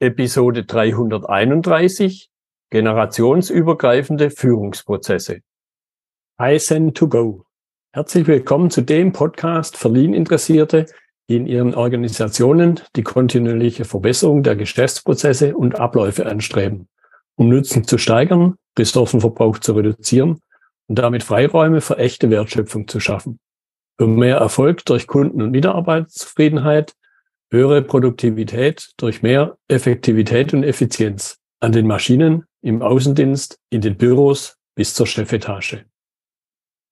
Episode 0.00 0.64
331 0.64 2.30
Generationsübergreifende 2.70 4.30
Führungsprozesse. 4.30 5.40
Kaizen 6.38 6.94
to 6.94 7.08
go. 7.08 7.44
Herzlich 7.92 8.28
willkommen 8.28 8.70
zu 8.70 8.82
dem 8.82 9.12
Podcast 9.12 9.76
für 9.76 9.88
Lean-Interessierte, 9.88 10.86
die 11.28 11.34
in 11.34 11.46
ihren 11.46 11.74
Organisationen 11.74 12.78
die 12.94 13.02
kontinuierliche 13.02 13.84
Verbesserung 13.84 14.44
der 14.44 14.54
Geschäftsprozesse 14.54 15.56
und 15.56 15.80
Abläufe 15.80 16.26
anstreben, 16.26 16.86
um 17.34 17.48
Nutzen 17.48 17.82
zu 17.82 17.98
steigern, 17.98 18.54
Ressourcenverbrauch 18.78 19.58
zu 19.58 19.72
reduzieren 19.72 20.40
und 20.86 21.00
damit 21.00 21.24
Freiräume 21.24 21.80
für 21.80 21.98
echte 21.98 22.30
Wertschöpfung 22.30 22.86
zu 22.86 23.00
schaffen. 23.00 23.40
Für 23.98 24.06
mehr 24.06 24.36
Erfolg 24.36 24.84
durch 24.84 25.08
Kunden- 25.08 25.42
und 25.42 25.50
Mitarbeiterzufriedenheit, 25.50 26.94
höhere 27.50 27.82
Produktivität 27.82 28.90
durch 28.98 29.22
mehr 29.22 29.56
Effektivität 29.68 30.52
und 30.52 30.64
Effizienz 30.64 31.38
an 31.60 31.72
den 31.72 31.86
Maschinen, 31.86 32.44
im 32.60 32.82
Außendienst, 32.82 33.58
in 33.70 33.80
den 33.80 33.96
Büros 33.96 34.56
bis 34.74 34.94
zur 34.94 35.06
Chefetage. 35.06 35.84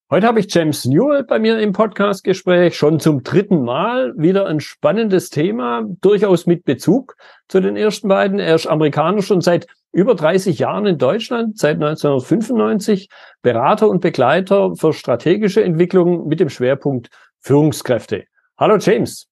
Heute 0.08 0.28
habe 0.28 0.38
ich 0.38 0.54
James 0.54 0.84
Newell 0.84 1.24
bei 1.24 1.40
mir 1.40 1.58
im 1.58 1.72
Podcastgespräch, 1.72 2.76
schon 2.76 3.00
zum 3.00 3.24
dritten 3.24 3.64
Mal 3.64 4.14
wieder 4.16 4.46
ein 4.46 4.60
spannendes 4.60 5.30
Thema, 5.30 5.82
durchaus 6.00 6.46
mit 6.46 6.64
Bezug 6.64 7.16
zu 7.48 7.60
den 7.60 7.76
ersten 7.76 8.06
beiden. 8.06 8.38
Er 8.38 8.54
ist 8.54 8.68
Amerikaner 8.68 9.23
schon 9.23 9.40
seit 9.40 9.66
über 9.90 10.14
30 10.14 10.60
Jahren 10.60 10.86
in 10.86 10.98
Deutschland, 10.98 11.59
seit 11.59 11.74
1995, 11.76 13.09
Berater 13.42 13.88
und 13.88 14.00
Begleiter 14.00 14.76
für 14.76 14.92
strategische 14.92 15.64
Entwicklung 15.64 16.28
mit 16.28 16.38
dem 16.38 16.50
Schwerpunkt 16.50 17.09
Führungskräfte. 17.40 18.24
Hallo 18.56 18.76
James. 18.76 19.28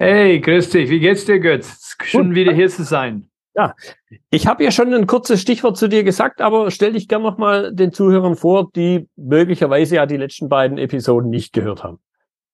Hey, 0.00 0.38
grüß 0.38 0.70
dich. 0.70 0.90
Wie 0.90 1.00
geht's 1.00 1.24
dir, 1.24 1.40
Götz? 1.40 1.96
Schön 2.04 2.32
wieder 2.32 2.52
hier 2.52 2.68
zu 2.68 2.84
sein. 2.84 3.28
Ja, 3.56 3.74
ich 4.30 4.46
habe 4.46 4.62
ja 4.62 4.70
schon 4.70 4.94
ein 4.94 5.08
kurzes 5.08 5.40
Stichwort 5.40 5.76
zu 5.76 5.88
dir 5.88 6.04
gesagt, 6.04 6.40
aber 6.40 6.70
stell 6.70 6.92
dich 6.92 7.08
gerne 7.08 7.24
nochmal 7.24 7.74
den 7.74 7.92
Zuhörern 7.92 8.36
vor, 8.36 8.70
die 8.76 9.08
möglicherweise 9.16 9.96
ja 9.96 10.06
die 10.06 10.16
letzten 10.16 10.48
beiden 10.48 10.78
Episoden 10.78 11.30
nicht 11.30 11.52
gehört 11.52 11.82
haben. 11.82 11.98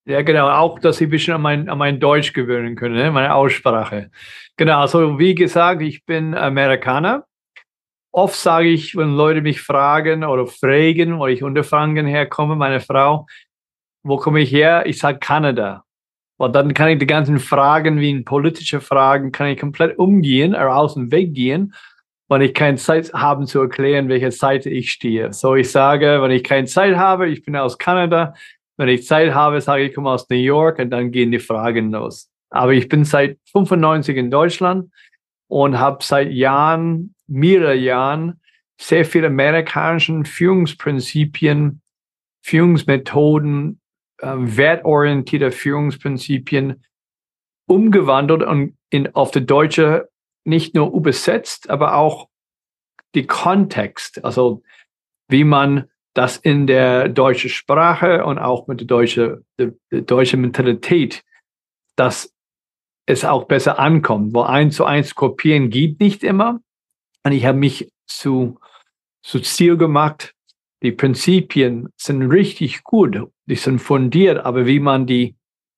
Ja, 0.06 0.22
genau. 0.22 0.48
Auch, 0.48 0.78
dass 0.78 0.96
sie 0.96 1.04
ein 1.04 1.10
bisschen 1.10 1.34
an 1.34 1.42
mein, 1.42 1.68
an 1.68 1.76
mein 1.76 2.00
Deutsch 2.00 2.32
gewöhnen 2.32 2.76
können, 2.76 2.94
ne? 2.94 3.10
meine 3.10 3.34
Aussprache. 3.34 4.10
Genau. 4.56 4.80
Also, 4.80 5.18
wie 5.18 5.34
gesagt, 5.34 5.82
ich 5.82 6.06
bin 6.06 6.34
Amerikaner. 6.34 7.26
Oft 8.10 8.36
sage 8.36 8.68
ich, 8.68 8.96
wenn 8.96 9.16
Leute 9.16 9.42
mich 9.42 9.60
fragen 9.60 10.24
oder 10.24 10.46
fragen, 10.46 11.18
wo 11.18 11.26
ich 11.26 11.42
unter 11.42 11.62
Franken 11.62 12.06
herkomme, 12.06 12.56
meine 12.56 12.80
Frau, 12.80 13.26
wo 14.02 14.16
komme 14.16 14.40
ich 14.40 14.50
her? 14.50 14.86
Ich 14.86 14.98
sage 14.98 15.18
Kanada. 15.18 15.84
Und 16.36 16.54
dann 16.54 16.74
kann 16.74 16.88
ich 16.88 16.98
die 16.98 17.06
ganzen 17.06 17.38
Fragen, 17.38 18.00
wie 18.00 18.10
in 18.10 18.24
politische 18.24 18.80
Fragen, 18.80 19.30
kann 19.32 19.48
ich 19.48 19.58
komplett 19.58 19.98
umgehen 19.98 20.54
oder 20.54 20.76
aus 20.76 20.94
dem 20.94 21.12
Weg 21.12 21.34
gehen, 21.34 21.74
wenn 22.28 22.42
ich 22.42 22.54
keine 22.54 22.76
Zeit 22.76 23.12
habe 23.12 23.44
zu 23.44 23.60
erklären, 23.60 24.08
welche 24.08 24.32
Seite 24.32 24.70
ich 24.70 24.90
stehe. 24.90 25.32
So 25.32 25.54
ich 25.54 25.70
sage, 25.70 26.20
wenn 26.20 26.30
ich 26.30 26.42
keine 26.42 26.66
Zeit 26.66 26.96
habe, 26.96 27.28
ich 27.28 27.44
bin 27.44 27.54
aus 27.54 27.78
Kanada. 27.78 28.34
Wenn 28.76 28.88
ich 28.88 29.06
Zeit 29.06 29.32
habe, 29.34 29.60
sage 29.60 29.82
ich, 29.82 29.90
ich 29.90 29.94
komme 29.94 30.10
aus 30.10 30.28
New 30.28 30.36
York 30.36 30.80
und 30.80 30.90
dann 30.90 31.12
gehen 31.12 31.30
die 31.30 31.38
Fragen 31.38 31.92
los. 31.92 32.30
Aber 32.50 32.72
ich 32.72 32.88
bin 32.88 33.04
seit 33.04 33.38
95 33.52 34.16
in 34.16 34.30
Deutschland 34.30 34.90
und 35.48 35.78
habe 35.78 36.02
seit 36.02 36.32
Jahren, 36.32 37.14
mehrere 37.28 37.74
Jahren, 37.74 38.40
sehr 38.80 39.04
viele 39.04 39.28
amerikanische 39.28 40.24
Führungsprinzipien, 40.24 41.80
Führungsmethoden 42.42 43.80
äh, 44.18 44.34
wertorientierte 44.36 45.50
Führungsprinzipien 45.50 46.84
umgewandelt 47.66 48.42
und 48.42 48.76
in, 48.90 49.14
auf 49.14 49.30
die 49.30 49.44
Deutsche 49.44 50.08
nicht 50.44 50.74
nur 50.74 50.92
übersetzt, 50.92 51.70
aber 51.70 51.96
auch 51.96 52.28
die 53.14 53.26
Kontext, 53.26 54.24
also 54.24 54.62
wie 55.28 55.44
man 55.44 55.88
das 56.14 56.36
in 56.36 56.66
der 56.66 57.08
deutschen 57.08 57.50
Sprache 57.50 58.24
und 58.24 58.38
auch 58.38 58.68
mit 58.68 58.80
der 58.80 58.86
deutschen, 58.86 59.44
der, 59.58 59.72
der 59.90 60.02
deutschen 60.02 60.40
Mentalität, 60.40 61.24
dass 61.96 62.32
es 63.06 63.24
auch 63.24 63.44
besser 63.44 63.78
ankommt, 63.78 64.34
wo 64.34 64.42
eins 64.42 64.76
zu 64.76 64.84
eins 64.84 65.14
kopieren 65.14 65.70
gibt 65.70 66.00
nicht 66.00 66.22
immer. 66.22 66.60
Und 67.24 67.32
ich 67.32 67.44
habe 67.46 67.58
mich 67.58 67.90
zu, 68.06 68.58
zu 69.22 69.40
Ziel 69.40 69.76
gemacht, 69.76 70.34
die 70.82 70.92
Prinzipien 70.92 71.88
sind 71.96 72.22
richtig 72.22 72.84
gut, 72.84 73.18
die 73.46 73.56
sind 73.56 73.78
fundiert, 73.78 74.44
aber 74.44 74.66
wie 74.66 74.80
man 74.80 75.06
die 75.06 75.36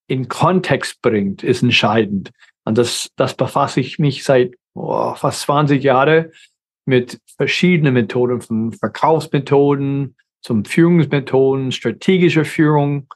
in 0.09 0.29
Kontext 0.29 1.03
bringt, 1.03 1.43
ist 1.43 1.63
entscheidend. 1.63 2.31
Und 2.65 2.79
das, 2.79 3.11
das 3.17 3.35
befasse 3.35 3.81
ich 3.81 3.99
mich 3.99 4.25
seit 4.25 4.55
oh, 4.75 5.15
fast 5.15 5.43
20 5.43 5.83
Jahren 5.83 6.33
mit 6.85 7.21
verschiedenen 7.37 7.95
Methoden, 7.95 8.41
von 8.41 8.73
Verkaufsmethoden 8.73 10.17
zum 10.43 10.65
Führungsmethoden, 10.65 11.73
strategische 11.73 12.45
Führung, 12.45 13.09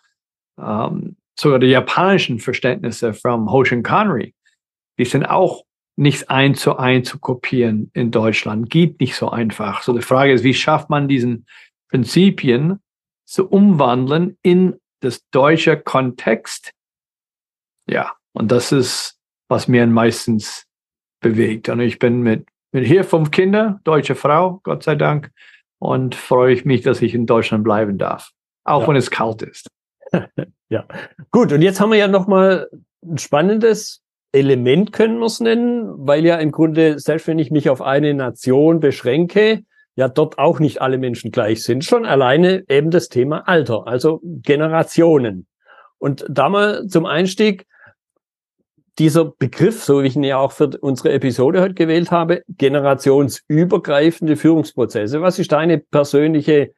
ähm, 0.58 1.16
sogar 1.38 1.60
die 1.60 1.68
japanischen 1.68 2.40
Verständnisse 2.40 3.14
von 3.14 3.50
Hoshin 3.50 3.82
Connery. 3.82 4.34
Die 4.98 5.04
sind 5.04 5.24
auch 5.24 5.64
nicht 5.96 6.28
eins 6.28 6.60
zu 6.60 6.76
eins 6.76 7.08
zu 7.08 7.18
kopieren 7.18 7.90
in 7.94 8.10
Deutschland. 8.10 8.70
Geht 8.70 9.00
nicht 9.00 9.14
so 9.14 9.30
einfach. 9.30 9.82
So 9.82 9.92
die 9.92 10.02
Frage 10.02 10.32
ist, 10.32 10.44
wie 10.44 10.54
schafft 10.54 10.90
man 10.90 11.08
diesen 11.08 11.46
Prinzipien 11.88 12.80
zu 13.30 13.48
umwandeln 13.48 14.36
in 14.42 14.80
das 15.00 15.24
deutsche 15.30 15.80
Kontext. 15.80 16.72
Ja, 17.86 18.12
und 18.32 18.50
das 18.50 18.72
ist, 18.72 19.18
was 19.48 19.68
mir 19.68 19.86
meistens 19.86 20.66
bewegt. 21.20 21.68
Und 21.68 21.80
ich 21.80 22.00
bin 22.00 22.22
mit, 22.22 22.48
mit 22.72 22.86
hier 22.86 23.04
fünf 23.04 23.30
Kinder, 23.30 23.80
deutsche 23.84 24.16
Frau, 24.16 24.60
Gott 24.64 24.82
sei 24.82 24.96
Dank, 24.96 25.30
und 25.78 26.16
freue 26.16 26.52
ich 26.52 26.64
mich, 26.64 26.82
dass 26.82 27.00
ich 27.02 27.14
in 27.14 27.26
Deutschland 27.26 27.62
bleiben 27.62 27.98
darf, 27.98 28.32
auch 28.64 28.82
ja. 28.82 28.88
wenn 28.88 28.96
es 28.96 29.10
kalt 29.10 29.42
ist. 29.42 29.68
ja, 30.68 30.86
gut. 31.30 31.52
Und 31.52 31.62
jetzt 31.62 31.80
haben 31.80 31.92
wir 31.92 31.98
ja 31.98 32.08
noch 32.08 32.26
mal 32.26 32.68
ein 33.02 33.18
spannendes 33.18 34.02
Element, 34.32 34.92
können 34.92 35.18
wir 35.18 35.26
es 35.26 35.38
nennen, 35.38 36.06
weil 36.06 36.26
ja 36.26 36.36
im 36.36 36.50
Grunde, 36.50 36.98
selbst 36.98 37.28
wenn 37.28 37.38
ich 37.38 37.52
mich 37.52 37.70
auf 37.70 37.80
eine 37.80 38.12
Nation 38.12 38.80
beschränke, 38.80 39.62
ja 39.96 40.08
dort 40.08 40.38
auch 40.38 40.60
nicht 40.60 40.80
alle 40.80 40.98
Menschen 40.98 41.30
gleich 41.30 41.62
sind. 41.62 41.84
Schon 41.84 42.06
alleine 42.06 42.64
eben 42.68 42.90
das 42.90 43.08
Thema 43.08 43.48
Alter, 43.48 43.86
also 43.86 44.20
Generationen. 44.22 45.46
Und 45.98 46.24
da 46.28 46.48
mal 46.48 46.86
zum 46.86 47.06
Einstieg 47.06 47.66
dieser 48.98 49.24
Begriff, 49.24 49.82
so 49.82 50.02
wie 50.02 50.08
ich 50.08 50.16
ihn 50.16 50.24
ja 50.24 50.38
auch 50.38 50.52
für 50.52 50.70
unsere 50.80 51.12
Episode 51.12 51.60
heute 51.60 51.74
gewählt 51.74 52.10
habe, 52.10 52.42
generationsübergreifende 52.48 54.36
Führungsprozesse. 54.36 55.22
Was 55.22 55.38
ist 55.38 55.52
deine 55.52 55.78
persönliche, 55.78 56.72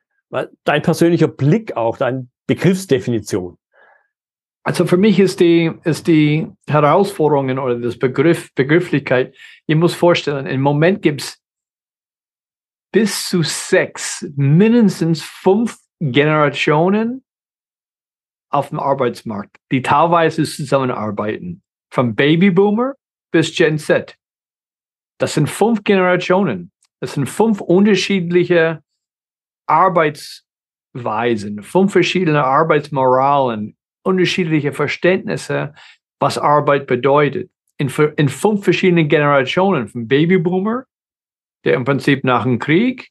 dein 0.64 0.82
persönlicher 0.82 1.28
Blick 1.28 1.76
auch, 1.76 1.96
deine 1.96 2.28
Begriffsdefinition? 2.46 3.58
Also 4.64 4.86
für 4.86 4.96
mich 4.96 5.18
ist 5.18 5.40
die, 5.40 5.72
ist 5.82 6.06
die 6.06 6.46
Herausforderungen 6.68 7.58
oder 7.58 7.76
das 7.78 7.98
Begriff, 7.98 8.54
Begrifflichkeit, 8.54 9.34
ich 9.66 9.74
muss 9.74 9.94
vorstellen, 9.94 10.46
im 10.46 10.60
Moment 10.60 11.02
gibt 11.02 11.22
es 11.22 11.41
bis 12.92 13.28
zu 13.28 13.42
sechs, 13.42 14.24
mindestens 14.36 15.22
fünf 15.22 15.78
Generationen 16.00 17.24
auf 18.50 18.68
dem 18.68 18.78
Arbeitsmarkt, 18.78 19.56
die 19.70 19.82
teilweise 19.82 20.44
zusammenarbeiten. 20.44 21.62
Vom 21.90 22.14
Babyboomer 22.14 22.94
bis 23.32 23.56
Gen 23.56 23.78
Z. 23.78 24.16
Das 25.18 25.34
sind 25.34 25.48
fünf 25.48 25.84
Generationen. 25.84 26.70
Das 27.00 27.14
sind 27.14 27.28
fünf 27.28 27.60
unterschiedliche 27.60 28.82
Arbeitsweisen, 29.66 31.62
fünf 31.62 31.92
verschiedene 31.92 32.44
Arbeitsmoralen, 32.44 33.76
unterschiedliche 34.04 34.72
Verständnisse, 34.72 35.74
was 36.20 36.38
Arbeit 36.38 36.86
bedeutet. 36.86 37.50
In, 37.78 37.88
in 38.16 38.28
fünf 38.28 38.64
verschiedenen 38.64 39.08
Generationen, 39.08 39.88
vom 39.88 40.06
Babyboomer 40.06 40.84
der 41.64 41.74
im 41.74 41.84
Prinzip 41.84 42.24
nach 42.24 42.44
dem 42.44 42.58
Krieg 42.58 43.10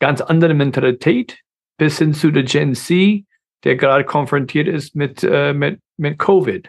ganz 0.00 0.20
andere 0.20 0.54
Mentalität 0.54 1.40
bis 1.78 1.98
hin 1.98 2.14
zu 2.14 2.30
der 2.30 2.44
Gen 2.44 2.74
Z, 2.74 3.24
der 3.64 3.76
gerade 3.76 4.04
konfrontiert 4.04 4.68
ist 4.68 4.94
mit, 4.94 5.22
äh, 5.24 5.52
mit, 5.52 5.80
mit 5.96 6.18
Covid. 6.18 6.68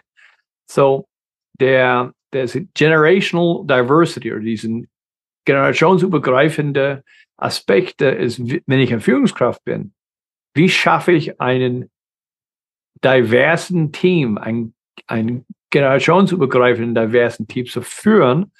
So, 0.70 1.06
der, 1.60 2.12
der 2.32 2.46
Generational 2.74 3.66
Diversity 3.66 4.32
oder 4.32 4.40
diesen 4.40 4.88
generationsübergreifende 5.44 7.04
Aspekte 7.36 8.06
ist, 8.06 8.40
wenn 8.40 8.80
ich 8.80 8.92
eine 8.92 9.00
Führungskraft 9.00 9.64
bin, 9.64 9.92
wie 10.54 10.68
schaffe 10.68 11.12
ich 11.12 11.40
einen 11.40 11.90
diversen 13.04 13.92
Team, 13.92 14.38
ein, 14.38 14.74
ein 15.06 15.44
generationsübergreifenden 15.70 16.94
diversen 16.94 17.46
Team 17.46 17.66
zu 17.66 17.82
führen, 17.82 18.52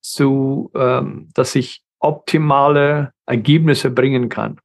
zu, 0.00 0.70
ähm, 0.74 1.28
dass 1.34 1.54
ich 1.54 1.82
optimale 2.02 3.12
Ergebnisse 3.26 3.90
bringen 3.90 4.28
kann, 4.28 4.60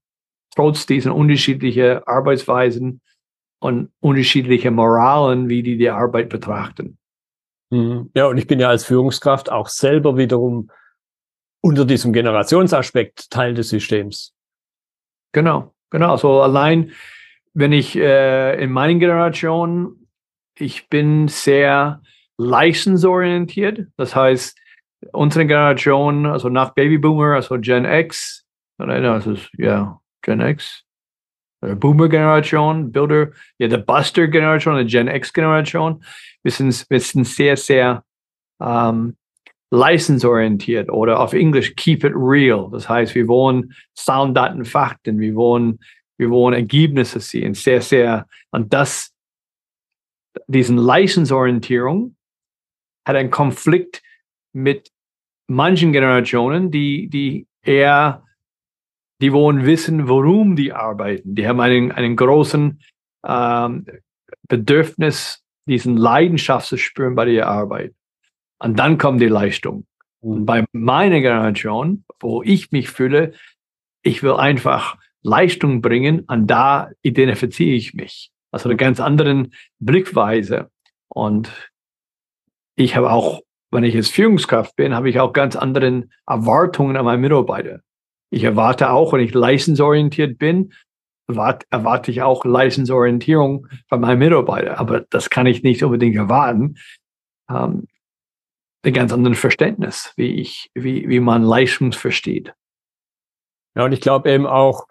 trotz 0.55 0.85
diesen 0.85 1.11
unterschiedlichen 1.11 2.03
Arbeitsweisen 2.05 3.01
und 3.59 3.91
unterschiedliche 3.99 4.71
Moralen, 4.71 5.47
wie 5.47 5.63
die 5.63 5.77
die 5.77 5.89
Arbeit 5.89 6.29
betrachten. 6.29 6.97
Mhm. 7.69 8.11
Ja, 8.15 8.27
und 8.27 8.37
ich 8.37 8.47
bin 8.47 8.59
ja 8.59 8.69
als 8.69 8.85
Führungskraft 8.85 9.51
auch 9.51 9.67
selber 9.67 10.17
wiederum 10.17 10.69
unter 11.61 11.85
diesem 11.85 12.13
Generationsaspekt 12.13 13.29
Teil 13.29 13.53
des 13.53 13.69
Systems. 13.69 14.33
Genau, 15.33 15.73
genau. 15.89 16.11
Also 16.11 16.41
allein, 16.41 16.91
wenn 17.53 17.73
ich 17.73 17.95
äh, 17.95 18.61
in 18.63 18.71
meiner 18.71 18.99
Generation, 18.99 20.07
ich 20.57 20.87
bin 20.89 21.27
sehr 21.27 22.01
leistungsorientiert. 22.37 23.87
Das 23.97 24.15
heißt, 24.15 24.57
unsere 25.11 25.45
Generation, 25.45 26.25
also 26.25 26.49
nach 26.49 26.73
Babyboomer, 26.73 27.35
also 27.35 27.57
Gen 27.59 27.85
X, 27.85 28.45
das 28.77 29.27
ist 29.27 29.49
ja 29.57 29.99
Gen 30.21 30.41
X, 30.41 30.83
Boomer-Generation, 31.61 32.91
Builder, 32.91 33.31
ja, 33.57 33.67
der 33.67 33.77
Buster-Generation, 33.77 34.75
der 34.75 34.85
Gen 34.85 35.07
X-Generation. 35.07 36.03
Wir 36.43 36.51
sind, 36.51 36.85
wir 36.89 36.99
sind 36.99 37.25
sehr, 37.25 37.57
sehr 37.57 38.03
ähm, 38.61 39.17
leistungsorientiert 39.71 40.89
oder 40.89 41.19
auf 41.19 41.33
Englisch 41.33 41.75
keep 41.75 42.03
it 42.03 42.13
real. 42.15 42.69
Das 42.71 42.87
heißt, 42.87 43.15
wir 43.15 43.27
wollen 43.27 43.73
Zahlen, 43.95 44.33
Daten, 44.33 44.65
Fakten, 44.65 45.19
wir 45.19 45.35
wollen, 45.35 45.79
wir 46.17 46.29
wollen 46.29 46.53
Ergebnisse 46.53 47.19
sehen. 47.19 47.53
Sehr, 47.53 47.81
sehr, 47.81 48.27
und 48.51 48.73
das, 48.73 49.13
diesen 50.47 50.77
Leistungsorientierung 50.77 52.15
hat 53.07 53.15
einen 53.15 53.31
Konflikt 53.31 54.03
mit 54.53 54.89
manchen 55.47 55.93
Generationen, 55.93 56.71
die, 56.71 57.09
die 57.09 57.47
eher 57.61 58.23
die 59.21 59.33
wollen 59.33 59.65
wissen, 59.65 60.07
warum 60.07 60.55
die 60.55 60.73
arbeiten. 60.73 61.35
Die 61.35 61.47
haben 61.47 61.59
einen, 61.59 61.91
einen 61.91 62.15
großen 62.15 62.79
ähm, 63.25 63.85
Bedürfnis, 64.47 65.43
diesen 65.67 65.97
Leidenschaft 65.97 66.67
zu 66.67 66.77
spüren 66.77 67.15
bei 67.15 67.25
der 67.25 67.47
Arbeit. 67.47 67.93
Und 68.59 68.77
dann 68.79 68.97
kommt 68.97 69.21
die 69.21 69.27
Leistung. 69.27 69.85
Und 70.19 70.45
bei 70.45 70.65
meiner 70.71 71.19
Generation, 71.19 72.05
wo 72.19 72.43
ich 72.43 72.71
mich 72.71 72.89
fühle, 72.89 73.33
ich 74.01 74.23
will 74.23 74.33
einfach 74.33 74.97
Leistung 75.21 75.81
bringen 75.81 76.21
und 76.21 76.47
da 76.47 76.91
identifiziere 77.01 77.75
ich 77.75 77.93
mich. 77.93 78.31
Also 78.51 78.69
eine 78.69 78.77
ganz 78.77 78.99
andere 78.99 79.47
Blickweise. 79.79 80.71
Und 81.09 81.71
ich 82.75 82.95
habe 82.95 83.11
auch, 83.11 83.41
wenn 83.71 83.83
ich 83.83 83.93
jetzt 83.93 84.11
Führungskraft 84.11 84.75
bin, 84.75 84.95
habe 84.95 85.09
ich 85.09 85.19
auch 85.19 85.33
ganz 85.33 85.55
andere 85.55 86.07
Erwartungen 86.25 86.95
an 86.97 87.05
meine 87.05 87.21
Mitarbeiter. 87.21 87.81
Ich 88.29 88.43
erwarte 88.43 88.91
auch, 88.91 89.13
wenn 89.13 89.21
ich 89.21 89.33
leistungsorientiert 89.33 90.37
bin, 90.37 90.73
erwarte, 91.27 91.65
erwarte 91.69 92.11
ich 92.11 92.21
auch 92.21 92.45
Leistungsorientierung 92.45 93.67
von 93.87 94.01
meinen 94.01 94.19
Mitarbeitern. 94.19 94.75
Aber 94.75 95.01
das 95.01 95.29
kann 95.29 95.45
ich 95.45 95.63
nicht 95.63 95.83
unbedingt 95.83 96.15
erwarten. 96.15 96.77
Ähm, 97.49 97.87
ein 98.85 98.93
ganz 98.93 99.11
anderes 99.11 99.39
Verständnis, 99.39 100.13
wie 100.15 100.39
ich, 100.39 100.69
wie, 100.73 101.09
wie 101.09 101.19
man 101.19 101.43
Leistung 101.43 101.91
versteht. 101.91 102.53
Ja, 103.75 103.85
und 103.85 103.91
ich 103.91 104.01
glaube 104.01 104.31
eben 104.31 104.45
auch, 104.45 104.87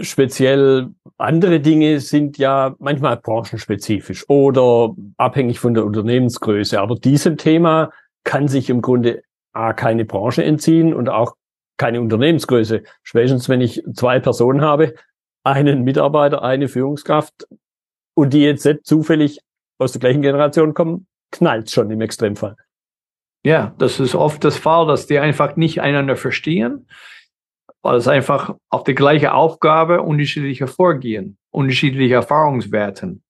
speziell 0.00 0.90
andere 1.18 1.60
Dinge 1.60 2.00
sind 2.00 2.38
ja 2.38 2.74
manchmal 2.78 3.16
branchenspezifisch 3.16 4.28
oder 4.28 4.94
abhängig 5.16 5.58
von 5.58 5.74
der 5.74 5.84
Unternehmensgröße. 5.84 6.80
Aber 6.80 6.96
diesem 6.96 7.36
Thema 7.36 7.90
kann 8.24 8.48
sich 8.48 8.70
im 8.70 8.82
Grunde 8.82 9.22
A, 9.52 9.72
keine 9.72 10.04
Branche 10.04 10.44
entziehen 10.44 10.94
und 10.94 11.08
auch 11.08 11.36
keine 11.76 12.00
Unternehmensgröße. 12.00 12.82
Spätestens, 13.02 13.48
wenn 13.48 13.60
ich 13.60 13.82
zwei 13.94 14.20
Personen 14.20 14.62
habe, 14.62 14.94
einen 15.44 15.82
Mitarbeiter, 15.82 16.42
eine 16.42 16.68
Führungskraft 16.68 17.46
und 18.14 18.32
die 18.32 18.42
jetzt 18.42 18.64
nicht 18.64 18.86
zufällig 18.86 19.40
aus 19.78 19.92
der 19.92 20.00
gleichen 20.00 20.22
Generation 20.22 20.74
kommen, 20.74 21.06
knallt 21.30 21.70
schon 21.70 21.90
im 21.90 22.00
Extremfall. 22.00 22.56
Ja, 23.44 23.74
das 23.78 23.98
ist 23.98 24.14
oft 24.14 24.44
das 24.44 24.56
Fall, 24.56 24.86
dass 24.86 25.06
die 25.06 25.18
einfach 25.18 25.56
nicht 25.56 25.80
einander 25.80 26.16
verstehen, 26.16 26.86
weil 27.82 27.96
es 27.96 28.08
einfach 28.08 28.54
auf 28.70 28.84
die 28.84 28.94
gleiche 28.94 29.34
Aufgabe 29.34 30.02
unterschiedliche 30.02 30.66
Vorgehen, 30.66 31.36
unterschiedliche 31.50 32.14
Erfahrungswerten. 32.14 33.22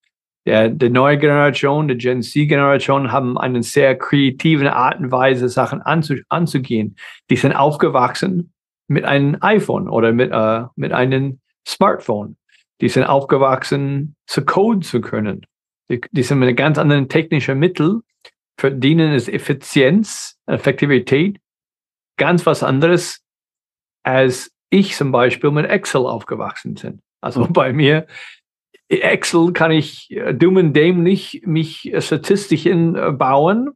Der, 0.45 0.69
die 0.69 0.91
neue 0.91 1.19
Generation, 1.19 1.89
die 1.89 1.97
Gen 1.97 2.23
Z-Generation 2.23 3.13
haben 3.13 3.39
eine 3.39 3.63
sehr 3.63 3.97
kreative 3.97 4.75
Art 4.75 4.99
und 4.99 5.13
Weise, 5.13 5.49
Sachen 5.49 5.81
anzu, 5.83 6.17
anzugehen. 6.29 6.97
Die 7.31 7.37
sind 7.37 7.53
aufgewachsen 7.53 8.53
mit 8.89 9.05
einem 9.05 9.37
iPhone 9.41 9.89
oder 9.89 10.13
mit, 10.13 10.33
äh, 10.33 10.65
mit 10.75 10.93
einem 10.93 11.41
Smartphone. 11.67 12.37
Die 12.81 12.89
sind 12.89 13.05
aufgewachsen, 13.05 14.17
zu 14.27 14.45
coden 14.45 14.83
zu 14.83 15.01
können. 15.01 15.47
Die, 15.89 16.01
die 16.11 16.23
sind 16.25 16.41
mit 16.41 16.57
ganz 16.57 16.77
anderen 16.77 17.09
technischen 17.09 17.61
Mittel, 17.61 18.01
verdienen 18.59 19.13
es 19.13 19.29
Effizienz, 19.29 20.39
Effektivität, 20.47 21.39
ganz 22.17 22.45
was 22.47 22.65
anderes, 22.65 23.23
als 24.03 24.53
ich 24.71 24.95
zum 24.95 25.13
Beispiel 25.13 25.51
mit 25.51 25.67
Excel 25.67 26.07
aufgewachsen 26.07 26.75
bin. 26.75 27.01
Also 27.21 27.47
bei 27.51 27.73
mir 27.73 28.07
Excel 28.89 29.53
kann 29.53 29.71
ich 29.71 30.11
äh, 30.11 30.35
dumm 30.35 30.57
und 30.57 30.73
dämlich 30.75 31.43
mich 31.47 31.93
äh, 31.93 32.01
Statistiken 32.01 32.95
äh, 32.95 33.11
bauen, 33.11 33.71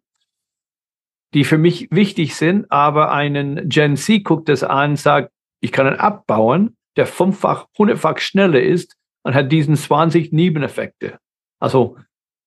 die 1.34 1.44
für 1.44 1.58
mich 1.58 1.88
wichtig 1.90 2.34
sind, 2.34 2.70
aber 2.70 3.12
einen 3.12 3.68
Gen 3.68 3.96
Z 3.96 4.24
guckt 4.24 4.48
das 4.48 4.62
an, 4.62 4.96
sagt, 4.96 5.30
ich 5.60 5.72
kann 5.72 5.86
einen 5.86 5.98
abbauen, 5.98 6.76
der 6.96 7.06
fünffach, 7.06 7.66
hundertfach 7.78 8.18
schneller 8.18 8.60
ist 8.60 8.96
und 9.22 9.34
hat 9.34 9.50
diesen 9.52 9.76
20 9.76 10.32
Nebeneffekte. 10.32 11.18
Also 11.60 11.96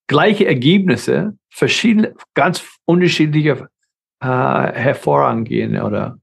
gleiche 0.08 0.46
Ergebnisse, 0.46 1.38
verschiedene, 1.50 2.16
ganz 2.36 2.66
unterschiedliche 2.86 3.70
äh, 4.22 4.28
Hervorangehen 4.28 5.82
oder 5.82 6.20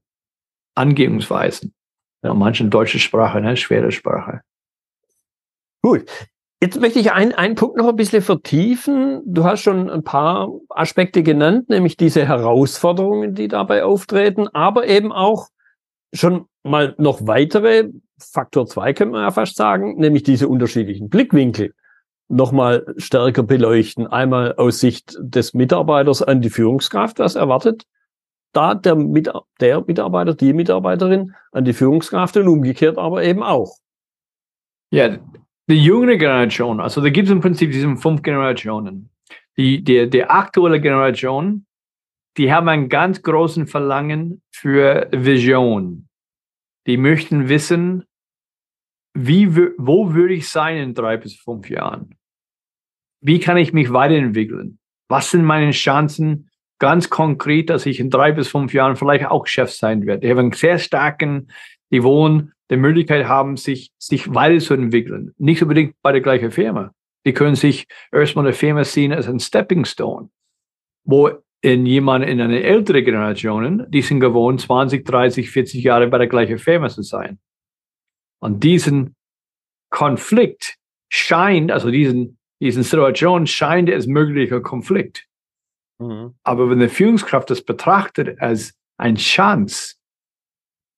Angehungsweisen. 0.77 1.73
Ja, 2.23 2.33
manchen 2.33 2.69
deutsche 2.69 2.99
Sprache, 2.99 3.41
ne, 3.41 3.57
schwere 3.57 3.91
Sprache. 3.91 4.41
Gut, 5.81 6.05
Jetzt 6.59 6.81
möchte 6.81 6.97
ich 6.97 7.11
einen, 7.11 7.33
einen 7.33 7.53
Punkt 7.53 7.77
noch 7.77 7.87
ein 7.87 7.95
bisschen 7.95 8.23
vertiefen. 8.23 9.21
Du 9.25 9.43
hast 9.43 9.61
schon 9.61 9.91
ein 9.91 10.03
paar 10.03 10.49
Aspekte 10.69 11.21
genannt, 11.21 11.69
nämlich 11.69 11.97
diese 11.97 12.25
Herausforderungen, 12.25 13.35
die 13.35 13.47
dabei 13.47 13.83
auftreten, 13.83 14.47
aber 14.47 14.87
eben 14.87 15.11
auch 15.11 15.49
schon 16.13 16.45
mal 16.63 16.95
noch 16.97 17.27
weitere, 17.27 17.89
Faktor 18.17 18.65
zwei 18.65 18.93
können 18.93 19.11
wir 19.11 19.21
ja 19.21 19.29
fast 19.29 19.55
sagen, 19.55 19.97
nämlich 19.97 20.23
diese 20.23 20.47
unterschiedlichen 20.47 21.09
Blickwinkel 21.09 21.75
nochmal 22.27 22.91
stärker 22.97 23.43
beleuchten. 23.43 24.07
Einmal 24.07 24.55
aus 24.55 24.79
Sicht 24.79 25.15
des 25.19 25.53
Mitarbeiters 25.53 26.23
an 26.23 26.41
die 26.41 26.49
Führungskraft, 26.49 27.19
was 27.19 27.35
erwartet 27.35 27.83
da 28.57 28.73
der, 28.73 28.95
Mit 28.95 29.29
der 29.61 29.83
Mitarbeiter, 29.85 30.33
die 30.33 30.51
Mitarbeiterin 30.51 31.35
an 31.51 31.63
die 31.63 31.73
Führungskraft 31.73 32.35
und 32.37 32.47
umgekehrt 32.47 32.97
aber 32.97 33.23
eben 33.23 33.43
auch. 33.43 33.77
Ja, 34.91 35.17
die 35.69 35.83
jüngere 35.83 36.17
Generation, 36.17 36.79
also 36.79 37.01
da 37.01 37.09
gibt 37.09 37.27
es 37.27 37.31
im 37.31 37.41
Prinzip 37.41 37.71
diese 37.71 37.95
fünf 37.97 38.23
Generationen. 38.23 39.11
Die, 39.57 39.83
die, 39.83 40.09
die 40.09 40.23
aktuelle 40.23 40.81
Generation, 40.81 41.65
die 42.37 42.51
haben 42.51 42.67
einen 42.69 42.89
ganz 42.89 43.21
großen 43.21 43.67
Verlangen 43.67 44.41
für 44.51 45.07
Vision. 45.11 46.07
Die 46.87 46.97
möchten 46.97 47.49
wissen, 47.49 48.05
wie, 49.13 49.55
wo 49.77 50.13
würde 50.13 50.33
ich 50.33 50.47
sein 50.49 50.77
in 50.77 50.93
drei 50.93 51.17
bis 51.17 51.35
fünf 51.35 51.69
Jahren? 51.69 52.15
Wie 53.21 53.39
kann 53.39 53.57
ich 53.57 53.73
mich 53.73 53.91
weiterentwickeln? 53.91 54.79
Was 55.09 55.31
sind 55.31 55.43
meine 55.43 55.71
Chancen 55.71 56.49
ganz 56.79 57.09
konkret, 57.09 57.69
dass 57.69 57.85
ich 57.85 57.99
in 57.99 58.09
drei 58.09 58.31
bis 58.31 58.47
fünf 58.47 58.73
Jahren 58.73 58.95
vielleicht 58.95 59.25
auch 59.25 59.47
Chef 59.47 59.71
sein 59.71 60.05
werde? 60.05 60.21
Die 60.21 60.29
haben 60.29 60.39
einen 60.39 60.51
sehr 60.51 60.79
starken, 60.79 61.49
die 61.91 62.03
wollen 62.03 62.53
die 62.69 62.77
Möglichkeit 62.77 63.27
haben, 63.27 63.57
sich, 63.57 63.91
sich 63.97 64.33
weiterzuentwickeln. 64.33 65.33
Nicht 65.37 65.61
unbedingt 65.61 65.95
bei 66.01 66.11
der 66.11 66.21
gleichen 66.21 66.51
Firma. 66.51 66.91
Die 67.25 67.33
können 67.33 67.55
sich 67.55 67.87
erstmal 68.11 68.45
eine 68.45 68.53
Firma 68.53 68.83
sehen 68.83 69.13
als 69.13 69.27
ein 69.27 69.39
Stepping 69.39 69.85
Stone, 69.85 70.29
wo 71.03 71.29
in 71.61 71.85
jemand 71.85 72.25
in 72.25 72.39
einer 72.39 72.61
älteren 72.61 73.03
Generation, 73.03 73.85
die 73.89 74.01
sind 74.01 74.19
gewohnt, 74.19 74.61
20, 74.61 75.05
30, 75.05 75.49
40 75.49 75.83
Jahre 75.83 76.07
bei 76.07 76.17
der 76.17 76.27
gleichen 76.27 76.59
Firma 76.59 76.89
zu 76.89 77.01
sein. 77.01 77.39
Und 78.39 78.63
diesen 78.63 79.15
Konflikt 79.89 80.75
scheint, 81.09 81.71
also 81.71 81.89
diesen, 81.89 82.37
diesen 82.61 82.83
Situation 82.83 83.47
scheint 83.47 83.89
als 83.89 84.07
möglicher 84.07 84.61
Konflikt. 84.61 85.25
Mhm. 85.99 86.35
Aber 86.43 86.69
wenn 86.69 86.79
die 86.79 86.89
Führungskraft 86.89 87.49
das 87.49 87.61
betrachtet 87.61 88.39
als 88.39 88.73
eine 88.97 89.17
Chance, 89.17 89.95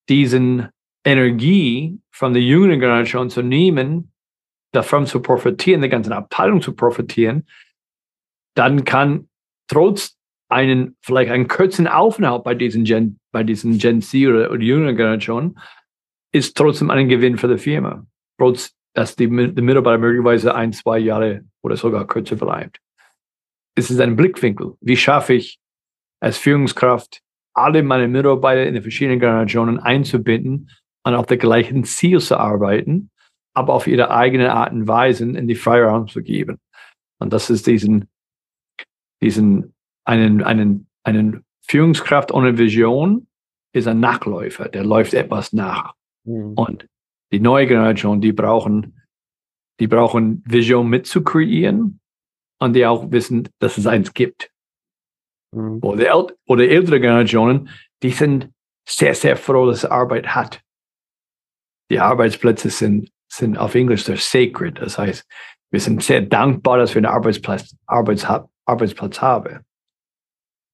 diesen 0.08 0.68
Energie 1.04 2.00
von 2.10 2.32
der 2.32 2.42
jüngeren 2.42 2.80
Generation 2.80 3.30
zu 3.30 3.42
nehmen, 3.42 4.12
davon 4.72 5.06
zu 5.06 5.20
profitieren, 5.20 5.80
der 5.80 5.90
ganzen 5.90 6.12
Abteilung 6.12 6.60
zu 6.60 6.74
profitieren, 6.74 7.46
dann 8.54 8.84
kann 8.84 9.28
trotz 9.68 10.16
einen, 10.48 10.96
vielleicht 11.00 11.30
einen 11.30 11.48
kurzen 11.48 11.86
Aufenthalt 11.86 12.44
bei 12.44 12.54
diesen 12.54 12.84
Gen, 12.84 13.18
bei 13.32 13.44
diesen 13.44 13.78
Gen 13.78 14.02
Z 14.02 14.26
oder, 14.26 14.50
oder 14.50 14.60
jüngeren 14.60 14.96
Generation, 14.96 15.58
ist 16.32 16.56
trotzdem 16.56 16.90
ein 16.90 17.08
Gewinn 17.08 17.38
für 17.38 17.48
die 17.48 17.58
Firma. 17.58 18.06
Trotz, 18.38 18.72
dass 18.94 19.16
die, 19.16 19.26
die 19.26 19.62
Mitarbeiter 19.62 19.98
möglicherweise 19.98 20.54
ein, 20.54 20.72
zwei 20.72 20.98
Jahre 20.98 21.44
oder 21.62 21.76
sogar 21.76 22.06
kürzer 22.06 22.36
bleibt. 22.36 22.80
Es 23.74 23.90
ist 23.90 24.00
ein 24.00 24.16
Blickwinkel. 24.16 24.76
Wie 24.80 24.96
schaffe 24.96 25.34
ich 25.34 25.58
als 26.20 26.38
Führungskraft, 26.38 27.22
alle 27.54 27.82
meine 27.82 28.08
Mitarbeiter 28.08 28.66
in 28.66 28.74
den 28.74 28.82
verschiedenen 28.82 29.20
Generationen 29.20 29.78
einzubinden 29.78 30.70
und 31.04 31.14
auf 31.14 31.26
der 31.26 31.38
gleichen 31.38 31.84
Ziel 31.84 32.20
zu 32.20 32.38
arbeiten, 32.38 33.10
aber 33.54 33.74
auf 33.74 33.86
ihre 33.86 34.10
eigene 34.10 34.52
Art 34.52 34.72
und 34.72 34.86
Weise 34.86 35.24
in 35.24 35.48
die 35.48 35.54
Freiraum 35.54 36.08
zu 36.08 36.22
geben. 36.22 36.58
Und 37.18 37.32
das 37.32 37.50
ist 37.50 37.66
diesen, 37.66 38.08
diesen, 39.22 39.74
einen, 40.04 40.42
einen, 40.42 40.88
einen 41.04 41.44
Führungskraft 41.66 42.32
ohne 42.32 42.58
Vision 42.58 43.26
ist 43.72 43.86
ein 43.86 44.00
Nachläufer, 44.00 44.68
der 44.68 44.84
läuft 44.84 45.14
etwas 45.14 45.52
nach. 45.52 45.94
Mhm. 46.24 46.54
Und 46.54 46.86
die 47.32 47.40
neue 47.40 47.66
Generation, 47.66 48.20
die 48.20 48.32
brauchen, 48.32 49.00
die 49.78 49.86
brauchen 49.86 50.42
Vision 50.46 50.88
mitzukreieren 50.88 51.99
und 52.60 52.74
die 52.74 52.86
auch 52.86 53.10
wissen, 53.10 53.48
dass 53.58 53.78
es 53.78 53.86
eins 53.86 54.14
gibt. 54.14 54.50
Mhm. 55.52 55.78
Oder, 55.82 56.26
oder 56.46 56.68
ältere 56.68 57.00
Generationen, 57.00 57.70
die 58.02 58.10
sind 58.10 58.50
sehr, 58.88 59.14
sehr 59.14 59.36
froh, 59.36 59.66
dass 59.66 59.84
Arbeit 59.84 60.28
hat. 60.28 60.62
Die 61.90 61.98
Arbeitsplätze 61.98 62.70
sind, 62.70 63.10
sind 63.28 63.58
auf 63.58 63.74
Englisch 63.74 64.04
sehr 64.04 64.16
sacred. 64.16 64.78
Das 64.80 64.98
heißt, 64.98 65.26
wir 65.70 65.80
sind 65.80 66.02
sehr 66.02 66.20
dankbar, 66.20 66.78
dass 66.78 66.94
wir 66.94 67.00
einen 67.00 67.06
Arbeitsplatz, 67.06 67.76
Arbeits, 67.86 68.26
Arbeitsplatz 68.64 69.20
haben. 69.20 69.64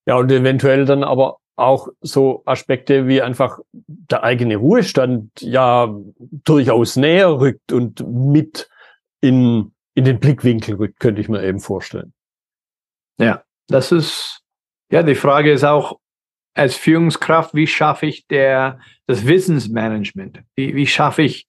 Ja, 0.07 0.15
und 0.15 0.31
eventuell 0.31 0.85
dann 0.85 1.03
aber 1.03 1.37
auch 1.55 1.89
so 2.01 2.43
Aspekte 2.45 3.07
wie 3.07 3.21
einfach 3.21 3.59
der 3.73 4.23
eigene 4.23 4.57
Ruhestand 4.57 5.31
ja 5.41 5.93
durchaus 6.19 6.95
näher 6.95 7.39
rückt 7.39 7.71
und 7.71 8.07
mit 8.07 8.69
in, 9.21 9.73
in 9.97 10.05
den 10.05 10.19
Blickwinkel 10.19 10.75
rückt, 10.75 10.99
könnte 10.99 11.21
ich 11.21 11.27
mir 11.27 11.43
eben 11.43 11.59
vorstellen. 11.59 12.13
Ja, 13.19 13.41
das 13.67 13.91
ist, 13.91 14.43
ja, 14.91 15.01
die 15.01 15.15
Frage 15.15 15.51
ist 15.51 15.63
auch, 15.63 15.99
als 16.53 16.75
Führungskraft, 16.75 17.55
wie 17.55 17.65
schaffe 17.65 18.05
ich 18.05 18.27
der, 18.27 18.79
das 19.07 19.25
Wissensmanagement? 19.25 20.43
Wie, 20.55 20.75
wie 20.75 20.85
schaffe 20.85 21.23
ich 21.23 21.47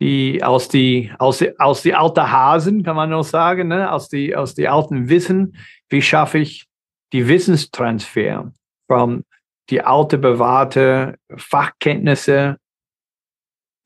die 0.00 0.42
aus 0.42 0.68
die, 0.68 1.12
aus 1.20 1.38
die, 1.38 1.56
aus 1.58 1.82
die 1.82 1.94
alten 1.94 2.32
Hasen, 2.32 2.82
kann 2.82 2.96
man 2.96 3.10
noch 3.10 3.22
sagen, 3.22 3.68
ne? 3.68 3.92
aus 3.92 4.08
die, 4.08 4.34
aus 4.34 4.56
die 4.56 4.66
alten 4.66 5.08
Wissen, 5.08 5.56
wie 5.88 6.02
schaffe 6.02 6.38
ich 6.38 6.66
die 7.12 7.28
Wissenstransfer 7.28 8.52
von 8.88 9.24
die 9.70 9.82
alte 9.82 10.18
bewahrte 10.18 11.16
Fachkenntnisse. 11.36 12.58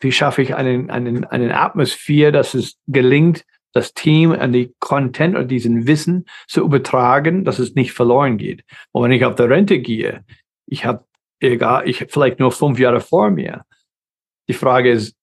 Wie 0.01 0.13
schaffe 0.13 0.41
ich 0.41 0.55
einen, 0.55 0.91
einen, 0.91 1.25
einen 1.25 1.53
Atmosphäre, 1.53 2.33
dass 2.33 2.55
es 2.55 2.79
gelingt, 2.87 3.45
das 3.73 3.95
Team 3.95 4.33
an 4.33 4.53
die 4.53 4.75
Content 4.79 5.35
oder 5.35 5.45
diesen 5.45 5.87
Wissen 5.87 6.27
zu 6.47 6.63
übertragen, 6.63 7.45
dass 7.45 7.59
es 7.59 7.75
nicht 7.75 7.93
verloren 7.93 8.37
geht. 8.39 8.65
Und 8.93 9.03
wenn 9.03 9.13
ich 9.13 9.25
auf 9.25 9.35
der 9.35 9.49
Rente 9.49 9.81
gehe, 9.81 10.25
ich 10.67 10.85
habe 10.85 11.05
egal, 11.41 11.89
ich 11.89 12.07
vielleicht 12.09 12.39
nur 12.39 12.53
fünf 12.53 12.79
Jahre 12.79 13.01
vor 13.01 13.31
mir. 13.31 13.65
Die 14.49 14.55
Frage 14.55 14.91
ist, 14.91 15.17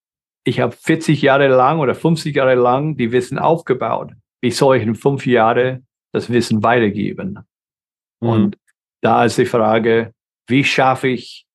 ich 0.44 0.60
habe 0.60 0.76
40 0.76 1.22
Jahre 1.22 1.48
lang 1.48 1.80
oder 1.80 1.96
50 1.96 2.36
Jahre 2.36 2.56
lang 2.56 2.98
die 2.98 3.12
Wissen 3.12 3.38
aufgebaut. 3.38 4.14
Wie 4.42 4.52
soll 4.52 4.78
ich 4.78 4.84
in 4.84 4.96
fünf 4.96 5.26
Jahren 5.26 5.86
das 6.14 6.30
Wissen 6.30 6.64
weitergeben? 6.64 7.40
Mhm. 8.22 8.30
Und 8.30 8.58
da 9.02 9.26
ist 9.26 9.38
die 9.38 9.46
Frage, 9.46 10.14
wie 10.48 10.64
schaffe 10.64 11.10
ich 11.10 11.46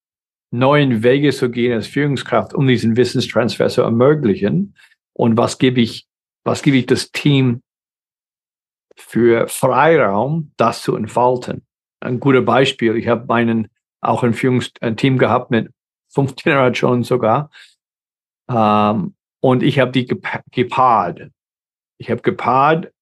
neuen 0.50 1.02
Wege 1.02 1.32
zu 1.32 1.50
gehen 1.50 1.72
als 1.72 1.86
Führungskraft, 1.86 2.54
um 2.54 2.66
diesen 2.66 2.96
Wissenstransfer 2.96 3.68
zu 3.68 3.82
ermöglichen? 3.82 4.76
Und 5.12 5.36
was 5.36 5.58
gebe 5.58 5.80
ich, 5.80 6.06
was 6.44 6.62
gebe 6.62 6.76
ich 6.76 6.86
das 6.86 7.10
Team 7.10 7.62
für 8.96 9.48
Freiraum, 9.48 10.52
das 10.56 10.82
zu 10.82 10.96
entfalten? 10.96 11.66
Ein 12.00 12.20
guter 12.20 12.42
Beispiel. 12.42 12.96
Ich 12.96 13.08
habe 13.08 13.26
meinen 13.26 13.68
auch 14.00 14.22
ein 14.22 14.34
Führungsteam 14.34 15.18
gehabt 15.18 15.50
mit 15.50 15.72
fünf 16.08 16.36
Generationen 16.42 17.02
sogar. 17.02 17.50
Ähm, 18.48 19.14
und 19.40 19.62
ich 19.62 19.78
habe 19.78 19.90
die 19.90 20.06
gepaart. 20.06 21.30
Ich 21.98 22.10
habe 22.10 22.22
gepaart 22.22 22.92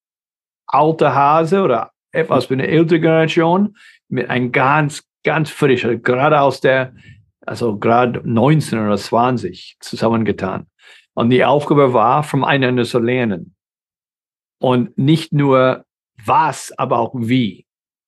alte 0.67 1.15
Hase 1.15 1.63
oder 1.63 1.93
etwas 2.13 2.47
für 2.47 2.55
eine 2.55 2.69
ältere 2.69 3.01
Generation 3.01 3.77
mit 4.09 4.31
einem 4.31 4.53
ganz 4.53 5.05
ganz 5.23 5.51
frisch, 5.51 5.85
also 5.85 5.99
gerade 5.99 6.41
aus 6.41 6.61
der, 6.61 6.95
also 7.47 7.79
gerade 7.79 8.21
19 8.25 8.79
oder 8.79 8.97
20 8.97 9.77
zusammengetan. 9.81 10.67
Und 11.15 11.31
die 11.31 11.45
Aufgabe 11.45 11.93
war, 11.93 12.23
voneinander 12.23 12.85
zu 12.85 12.99
lernen. 12.99 13.55
Und 14.59 14.97
nicht 14.97 15.33
nur 15.33 15.85
was, 16.25 16.73
aber 16.79 16.99
auch 16.99 17.15
wie. 17.15 17.67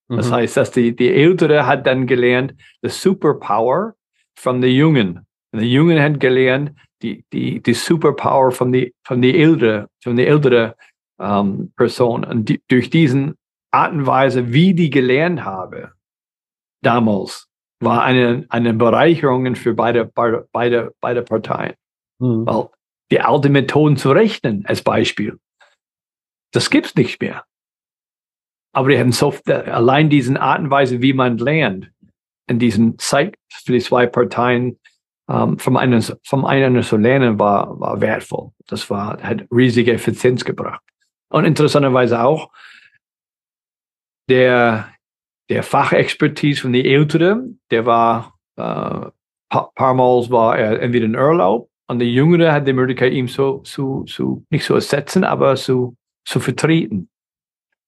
Das 0.09 0.29
mhm. 0.29 0.35
heißt, 0.35 0.57
dass 0.57 0.71
die, 0.71 0.95
die 0.95 1.11
Ältere 1.11 1.67
hat 1.67 1.87
dann 1.87 2.07
gelernt, 2.07 2.55
the 2.83 2.89
Superpower 2.89 3.95
von 4.37 4.61
den 4.61 4.75
Jungen. 4.75 5.27
Und 5.53 5.61
die 5.61 5.73
Jungen 5.73 6.01
hat 6.01 6.21
gelernt, 6.21 6.73
die, 7.03 7.25
die, 7.33 7.63
die 7.63 7.75
Superpower 7.75 8.51
von 8.51 8.73
die, 8.73 8.95
von 9.05 9.21
die 9.21 9.39
ältere, 9.39 9.89
von 10.03 10.17
die 10.17 10.27
ältere 10.27 10.77
ähm, 11.19 11.73
Person. 11.77 12.25
Und 12.25 12.49
die, 12.49 12.63
durch 12.69 12.91
diesen 12.91 13.37
Art 13.71 13.93
und 13.93 14.07
Weise, 14.07 14.53
wie 14.53 14.75
die 14.75 14.91
gelernt 14.91 15.45
habe, 15.45 15.93
damals 16.83 17.49
war 17.81 18.03
eine, 18.03 18.47
eine 18.49 18.75
Bereicherung 18.75 19.55
für 19.57 19.75
beide, 19.75 20.05
beide, 20.53 20.95
beide 21.01 21.23
Parteien. 21.23 21.75
Mhm. 22.19 22.47
Weil 22.47 22.69
die 23.11 23.21
alten 23.21 23.53
Methoden 23.53 23.97
zu 23.97 24.11
rechnen, 24.11 24.65
als 24.67 24.83
Beispiel, 24.83 25.39
das 26.53 26.71
gibt 26.71 26.87
es 26.87 26.95
nicht 26.95 27.21
mehr. 27.21 27.45
Aber 28.73 28.89
die 28.89 28.99
haben 28.99 29.13
so, 29.13 29.35
allein 29.47 30.11
diese 30.11 30.41
Art 30.41 30.61
und 30.61 30.71
Weise, 30.71 31.01
wie 31.01 31.13
man 31.13 31.39
lernt, 31.39 31.91
in 32.47 32.59
diesen 32.59 32.99
Zeit 32.99 33.37
für 33.51 33.73
die 33.73 33.81
zwei 33.81 34.07
Parteien 34.07 34.79
um, 35.27 35.59
vom, 35.59 35.77
einen, 35.77 36.03
vom 36.23 36.45
einen 36.45 36.83
zu 36.83 36.97
lernen, 36.97 37.39
war, 37.39 37.81
war 37.81 38.01
wertvoll. 38.01 38.51
Das 38.67 38.91
war, 38.91 39.23
hat 39.23 39.47
riesige 39.51 39.93
Effizienz 39.93 40.45
gebracht. 40.45 40.83
Und 41.31 41.45
interessanterweise 41.47 42.23
auch, 42.23 42.51
der, 44.29 44.93
der 45.49 45.63
Fachexpertise 45.63 46.63
von 46.63 46.73
den 46.73 46.85
Älteren, 46.85 47.61
der 47.71 47.87
war 47.87 48.39
äh, 48.57 49.11
paar 49.49 49.95
Mal 49.95 50.31
war 50.31 50.59
er 50.59 50.81
entweder 50.81 51.07
in 51.07 51.17
Urlaub 51.17 51.71
und 51.87 51.99
der 51.99 52.09
Jüngere 52.09 52.53
hat 52.53 52.67
die 52.67 52.73
Möglichkeit, 52.73 53.13
ihm 53.13 53.29
so, 53.29 53.63
so, 53.65 54.05
so 54.07 54.43
nicht 54.51 54.65
zu 54.65 54.75
ersetzen, 54.75 55.25
aber 55.25 55.57
zu, 55.57 55.97
zu 56.25 56.41
vertreten. 56.41 57.09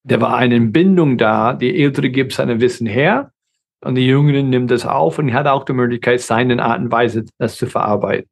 Da 0.04 0.20
war 0.20 0.36
eine 0.36 0.60
Bindung 0.60 1.18
da, 1.18 1.54
die 1.54 1.82
Ältere 1.82 2.10
gibt 2.10 2.32
seine 2.32 2.60
Wissen 2.60 2.86
her 2.86 3.32
und 3.80 3.96
die 3.96 4.06
Jüngere 4.06 4.42
nimmt 4.42 4.70
das 4.70 4.86
auf 4.86 5.18
und 5.18 5.32
hat 5.32 5.46
auch 5.46 5.64
die 5.64 5.72
Möglichkeit, 5.72 6.20
seine 6.20 6.62
Art 6.62 6.80
und 6.80 6.92
Weise 6.92 7.24
das 7.38 7.56
zu 7.56 7.66
verarbeiten 7.66 8.28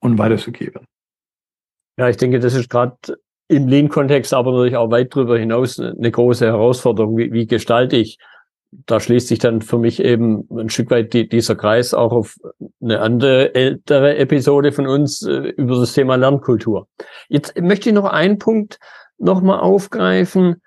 und 0.00 0.18
weiterzugeben. 0.18 0.86
Ja, 1.98 2.08
ich 2.08 2.16
denke, 2.16 2.38
das 2.38 2.54
ist 2.54 2.70
gerade 2.70 2.96
im 3.48 3.68
Lean-Kontext 3.68 4.34
aber 4.34 4.52
natürlich 4.52 4.76
auch 4.76 4.90
weit 4.90 5.14
darüber 5.14 5.38
hinaus 5.38 5.78
eine 5.78 6.10
große 6.10 6.46
Herausforderung. 6.46 7.16
Wie, 7.16 7.32
wie 7.32 7.46
gestalte 7.46 7.96
ich? 7.96 8.18
Da 8.70 9.00
schließt 9.00 9.28
sich 9.28 9.38
dann 9.38 9.62
für 9.62 9.78
mich 9.78 10.02
eben 10.02 10.46
ein 10.50 10.68
Stück 10.68 10.90
weit 10.90 11.12
die, 11.12 11.28
dieser 11.28 11.56
Kreis 11.56 11.94
auch 11.94 12.12
auf 12.12 12.36
eine 12.82 13.00
andere 13.00 13.54
ältere 13.54 14.16
Episode 14.16 14.72
von 14.72 14.86
uns 14.86 15.22
äh, 15.22 15.48
über 15.56 15.76
das 15.76 15.94
Thema 15.94 16.16
Lernkultur. 16.16 16.88
Jetzt 17.28 17.58
möchte 17.60 17.88
ich 17.88 17.94
noch 17.94 18.04
einen 18.04 18.38
Punkt 18.38 18.78
nochmal 19.18 19.60
aufgreifen, 19.60 20.62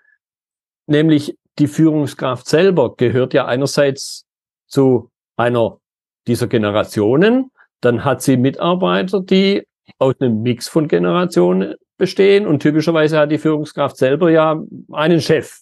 nämlich 0.87 1.37
die 1.59 1.67
Führungskraft 1.67 2.47
selber 2.47 2.95
gehört 2.95 3.33
ja 3.33 3.45
einerseits 3.45 4.25
zu 4.67 5.11
einer 5.35 5.79
dieser 6.27 6.47
Generationen, 6.47 7.51
dann 7.81 8.03
hat 8.03 8.21
sie 8.21 8.37
Mitarbeiter, 8.37 9.21
die 9.21 9.67
aus 9.97 10.15
einem 10.19 10.41
Mix 10.41 10.67
von 10.67 10.87
Generationen 10.87 11.75
bestehen 11.97 12.47
und 12.47 12.61
typischerweise 12.61 13.17
hat 13.17 13.31
die 13.31 13.37
Führungskraft 13.37 13.97
selber 13.97 14.29
ja 14.31 14.61
einen 14.91 15.21
Chef. 15.21 15.61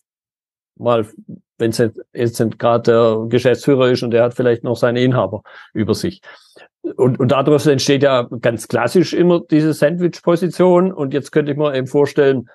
Mal, 0.80 1.06
wenn 1.58 1.72
es 1.72 1.84
jetzt 2.14 2.60
gerade 2.60 2.84
der 2.84 3.26
Geschäftsführer 3.30 3.90
ist 3.90 4.04
und 4.04 4.12
der 4.12 4.24
hat 4.24 4.34
vielleicht 4.34 4.64
noch 4.64 4.76
seine 4.76 5.02
Inhaber 5.02 5.44
über 5.74 5.94
sich. 5.94 6.22
Und, 6.96 7.20
und 7.20 7.32
daraus 7.32 7.66
entsteht 7.66 8.04
ja 8.04 8.28
ganz 8.42 8.68
klassisch 8.68 9.14
immer 9.14 9.42
diese 9.42 9.74
Sandwich-Position. 9.74 10.94
Und 10.94 11.14
jetzt 11.14 11.32
könnte 11.32 11.52
ich 11.52 11.58
mir 11.58 11.76
eben 11.76 11.88
vorstellen, 11.88 12.50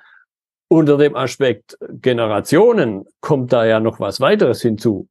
unter 0.69 0.97
dem 0.97 1.17
Aspekt 1.17 1.76
Generationen 1.91 3.05
kommt 3.21 3.52
da 3.52 3.67
ja 3.67 3.79
noch 3.79 4.00
was 4.00 4.21
weiteres 4.21 4.62
hinzu. 4.62 5.09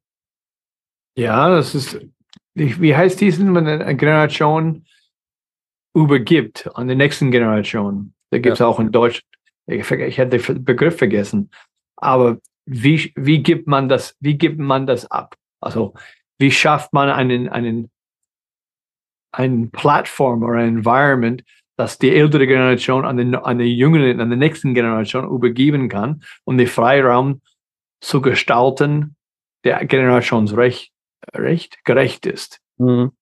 Ja, 1.16 1.50
das 1.50 1.74
ist, 1.74 2.00
wie 2.54 2.96
heißt 2.96 3.20
diesen, 3.20 3.54
wenn 3.54 3.66
eine 3.66 3.96
Generation 3.96 4.86
übergibt 5.94 6.68
an 6.74 6.88
die 6.88 6.96
nächsten 6.96 7.30
Generation? 7.30 8.14
Da 8.30 8.38
gibt 8.38 8.54
es 8.54 8.58
ja. 8.60 8.66
auch 8.66 8.80
in 8.80 8.90
Deutsch, 8.90 9.22
ich, 9.66 9.88
ich 9.90 10.18
hätte 10.18 10.38
den 10.38 10.64
Begriff 10.64 10.96
vergessen. 10.96 11.50
Aber 11.96 12.38
wie, 12.66 13.12
wie 13.16 13.42
gibt 13.42 13.66
man 13.66 13.88
das, 13.88 14.16
wie 14.20 14.36
gibt 14.36 14.58
man 14.58 14.86
das 14.86 15.10
ab? 15.10 15.36
Also, 15.60 15.94
wie 16.38 16.50
schafft 16.50 16.92
man 16.92 17.08
einen, 17.08 17.48
einen, 17.48 17.90
einen 19.32 19.70
Plattform 19.70 20.42
oder 20.42 20.58
ein 20.58 20.78
Environment, 20.78 21.44
das 21.76 21.98
die 21.98 22.14
ältere 22.14 22.46
Generation 22.46 23.04
an, 23.04 23.16
den, 23.16 23.34
an 23.34 23.58
die 23.58 23.76
jüngere, 23.76 24.20
an 24.20 24.30
die 24.30 24.36
nächsten 24.36 24.74
Generation 24.74 25.28
übergeben 25.28 25.88
kann, 25.88 26.22
um 26.44 26.58
den 26.58 26.66
Freiraum 26.66 27.40
zu 28.00 28.20
gestalten, 28.20 29.16
der 29.64 29.84
generationsrecht 29.84 30.92
recht, 31.34 31.84
gerecht 31.84 32.26
ist. 32.26 32.60
Mhm. 32.78 33.12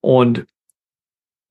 Und 0.00 0.46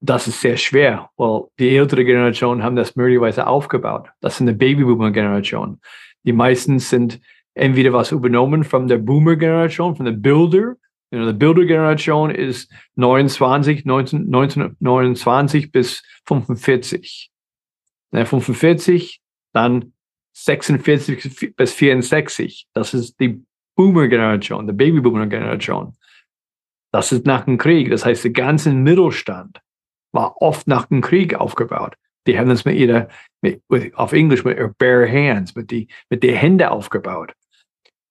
das 0.01 0.27
ist 0.27 0.41
sehr 0.41 0.57
schwer, 0.57 1.09
weil 1.17 1.43
die 1.59 1.75
ältere 1.75 2.05
Generation 2.05 2.63
haben 2.63 2.75
das 2.75 2.95
möglicherweise 2.95 3.47
aufgebaut. 3.47 4.09
Das 4.21 4.35
ist 4.35 4.41
eine 4.41 4.53
Babyboomer-Generation. 4.53 5.81
Die 6.23 6.33
meisten 6.33 6.79
sind 6.79 7.19
entweder 7.53 7.93
was 7.93 8.11
übernommen 8.11 8.63
von 8.63 8.87
der 8.87 8.97
Boomer-Generation, 8.97 9.95
von 9.95 10.05
der 10.05 10.13
Builder. 10.13 10.75
You 11.11 11.19
know, 11.19 11.31
die 11.31 11.37
Builder-Generation 11.37 12.31
ist 12.31 12.71
29, 12.95 13.85
19, 13.85 14.25
1929 14.25 15.71
bis 15.71 16.03
45. 16.25 17.31
Na, 18.11 18.25
45, 18.25 19.21
dann 19.53 19.93
46 20.33 21.55
bis 21.55 21.73
64. 21.73 22.67
Das 22.73 22.93
ist 22.93 23.19
die 23.19 23.43
Boomer-Generation, 23.75 24.67
die 24.67 24.73
Babyboomer-Generation. 24.73 25.95
Das 26.91 27.11
ist 27.11 27.25
nach 27.25 27.45
dem 27.45 27.57
Krieg. 27.57 27.89
Das 27.89 28.05
heißt, 28.05 28.23
der 28.23 28.31
ganze 28.31 28.71
Mittelstand 28.73 29.61
war 30.11 30.41
oft 30.41 30.67
nach 30.67 30.85
dem 30.87 31.01
Krieg 31.01 31.35
aufgebaut. 31.35 31.95
Die 32.29 32.37
haben 32.37 32.49
das 32.49 32.63
mit 32.63 32.77
ihrer, 32.77 33.07
mit, 33.41 33.63
auf 33.95 34.13
Englisch 34.13 34.43
mit 34.43 34.59
ihrer 34.59 34.69
bare 34.77 35.11
hands, 35.11 35.55
mit 35.55 35.71
die, 35.71 35.87
mit 36.11 36.21
den 36.21 36.35
Händen 36.35 36.67
aufgebaut. 36.67 37.33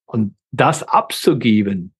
Und 0.06 0.34
das 0.50 0.82
abzugeben 0.82 1.94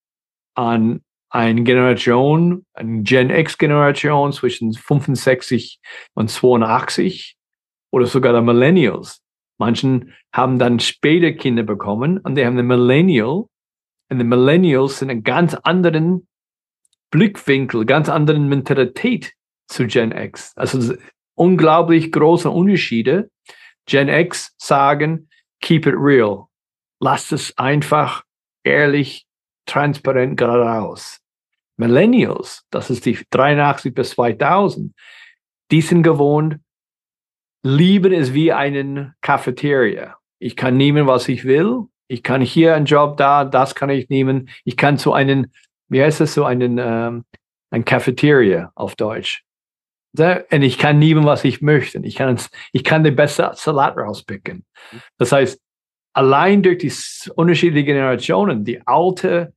an 0.56 1.02
eine 1.30 1.62
Generation, 1.62 2.66
eine 2.72 3.02
Gen 3.02 3.30
X-Generation 3.30 4.32
zwischen 4.32 4.72
65 4.72 5.78
und 6.14 6.28
82 6.28 7.37
oder 7.92 8.06
sogar 8.06 8.32
der 8.32 8.42
Millennials. 8.42 9.22
Manchen 9.60 10.12
haben 10.34 10.58
dann 10.58 10.80
später 10.80 11.30
Kinder 11.30 11.62
bekommen 11.62 12.18
und 12.18 12.34
die 12.34 12.44
haben 12.44 12.56
den 12.56 12.66
Millennial 12.66 13.44
und 14.10 14.18
die 14.18 14.25
Millennials 14.25 14.98
sind 14.98 15.10
einen 15.10 15.22
ganz 15.22 15.54
anderen 15.54 16.26
Blickwinkel, 17.12 17.84
ganz 17.87 18.08
anderen 18.08 18.48
Mentalität 18.48 19.34
zu 19.68 19.87
Gen 19.87 20.10
X. 20.10 20.52
Also 20.56 20.96
unglaublich 21.38 22.12
große 22.12 22.50
Unterschiede. 22.50 23.30
Gen 23.87 24.09
X 24.09 24.54
sagen, 24.59 25.28
keep 25.61 25.87
it 25.87 25.95
real. 25.97 26.47
Lasst 27.00 27.33
es 27.33 27.57
einfach 27.57 28.25
ehrlich, 28.64 29.26
transparent 29.66 30.37
geradeaus. 30.37 31.21
Millennials, 31.76 32.64
das 32.71 32.90
ist 32.90 33.07
die 33.07 33.18
83 33.30 33.95
bis 33.95 34.11
2000, 34.11 34.92
die 35.71 35.80
sind 35.80 36.02
gewohnt, 36.02 36.59
lieben 37.62 38.12
es 38.12 38.35
wie 38.35 38.52
einen 38.52 39.14
Cafeteria. 39.21 40.16
Ich 40.40 40.57
kann 40.57 40.76
nehmen, 40.76 41.07
was 41.07 41.28
ich 41.28 41.45
will. 41.45 41.85
Ich 42.09 42.23
kann 42.23 42.40
hier 42.40 42.75
einen 42.75 42.87
Job 42.87 43.16
da, 43.16 43.45
das 43.45 43.75
kann 43.75 43.90
ich 43.90 44.09
nehmen. 44.09 44.49
Ich 44.64 44.76
kann 44.76 44.99
zu 44.99 45.12
einem, 45.12 45.52
wie 45.88 46.02
heißt 46.02 46.21
das, 46.21 46.35
so 46.35 46.45
einen, 46.45 46.78
ähm, 46.78 47.25
ein 47.71 47.85
Cafeteria 47.85 48.73
auf 48.75 48.97
Deutsch. 48.97 49.45
Und 50.17 50.62
ich 50.62 50.79
kann 50.79 50.99
nehmen, 50.99 51.25
was 51.25 51.45
ich 51.45 51.61
möchte. 51.61 51.99
Ich 52.03 52.17
kann, 52.17 52.38
ich 52.73 52.85
kann 52.85 53.05
den 53.05 53.17
besten 53.17 53.47
Salat 53.55 53.97
rauspicken. 53.97 54.65
Das 55.19 55.33
heißt, 55.33 55.61
allein 56.15 56.62
durch 56.62 56.79
die 56.79 56.93
unterschiedlichen 57.35 57.87
Generationen, 57.87 58.65
die 58.65 58.85
alte 58.87 59.53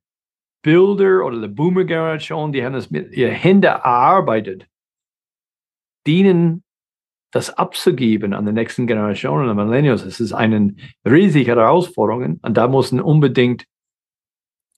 Bilder 0.62 1.26
oder 1.26 1.42
die 1.42 1.48
Boomer-Generation, 1.48 2.52
die 2.52 2.64
haben 2.64 2.74
das 2.74 2.92
mit 2.92 3.14
ihren 3.14 3.34
Händen 3.34 3.64
erarbeitet, 3.64 4.68
dienen 6.06 6.64
das 7.32 7.50
abzugeben 7.50 8.34
an 8.34 8.46
die 8.46 8.52
nächsten 8.52 8.88
Generationen, 8.88 9.50
an 9.50 9.56
Millennials. 9.56 10.04
Das 10.04 10.20
ist 10.20 10.34
eine 10.34 10.76
riesige 11.06 11.52
Herausforderung 11.52 12.40
und 12.42 12.58
da 12.58 12.68
müssen 12.68 13.00
unbedingt 13.00 13.66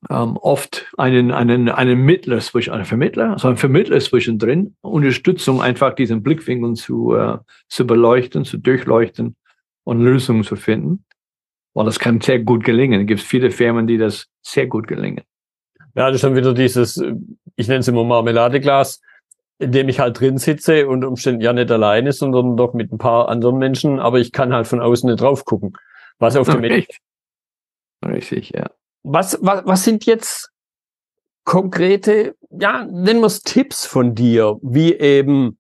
ähm, 0.10 0.38
oft 0.38 0.92
einen, 0.98 1.32
einen, 1.32 1.70
einen 1.70 2.00
Mittler 2.02 2.40
zwischen, 2.40 2.74
einen 2.74 2.86
Vermittler, 2.86 3.32
also 3.32 3.48
ein 3.48 3.58
Vermittler 3.58 4.00
zwischendrin, 4.00 4.76
Unterstützung 4.82 5.62
einfach 5.62 5.94
diesen 5.94 6.24
Blickwinkel 6.24 6.74
zu, 6.74 7.16
äh, 7.16 7.38
zu 7.68 7.86
beleuchten, 7.86 8.46
zu 8.46 8.58
durchleuchten 8.58 9.36
und 9.84 10.02
Lösungen 10.02 10.44
zu 10.44 10.56
finden. 10.56 11.06
Weil 11.74 11.86
das 11.86 12.00
kann 12.00 12.22
sehr 12.22 12.40
gut 12.40 12.64
gelingen. 12.64 13.02
Es 13.02 13.08
gibt 13.08 13.22
viele 13.22 13.50
Firmen, 13.50 13.88
die 13.88 13.98
das 13.98 14.28
sehr 14.42 14.68
gut 14.68 14.88
gelingen. 14.88 15.24
Ja, 15.96 16.08
das 16.08 16.16
ist 16.16 16.24
dann 16.24 16.36
wieder 16.36 16.54
dieses, 16.54 17.04
ich 17.56 17.68
nenne 17.68 17.80
es 17.80 17.88
immer 17.88 18.04
Marmeladeglas, 18.04 19.02
in 19.60 19.72
dem 19.72 19.90
ich 19.90 20.00
halt 20.00 20.20
drin 20.20 20.38
sitze 20.38 20.88
und 20.88 21.04
umständlich 21.04 21.46
ja 21.46 21.54
nicht 21.54 21.72
alleine, 21.72 22.12
sondern 22.12 22.58
doch 22.58 22.74
mit 22.74 22.92
ein 22.92 22.98
paar 22.98 23.30
anderen 23.30 23.58
Menschen, 23.58 24.00
aber 24.00 24.20
ich 24.20 24.32
kann 24.32 24.54
halt 24.54 24.68
von 24.68 24.82
außen 24.82 25.10
nicht 25.10 25.22
drauf 25.22 25.46
gucken, 25.46 25.74
was 26.20 26.36
auf 26.36 26.50
dem 26.50 26.62
Richtig. 26.62 27.00
Richtig, 28.06 28.52
ja 28.54 28.70
was, 29.04 29.38
was, 29.42 29.66
was 29.66 29.84
sind 29.84 30.06
jetzt 30.06 30.50
konkrete, 31.44 32.36
ja, 32.50 32.86
nennen 32.86 33.20
wir 33.20 33.28
es 33.28 33.42
Tipps 33.42 33.86
von 33.86 34.16
dir, 34.16 34.58
wie 34.62 34.94
eben 34.94 35.58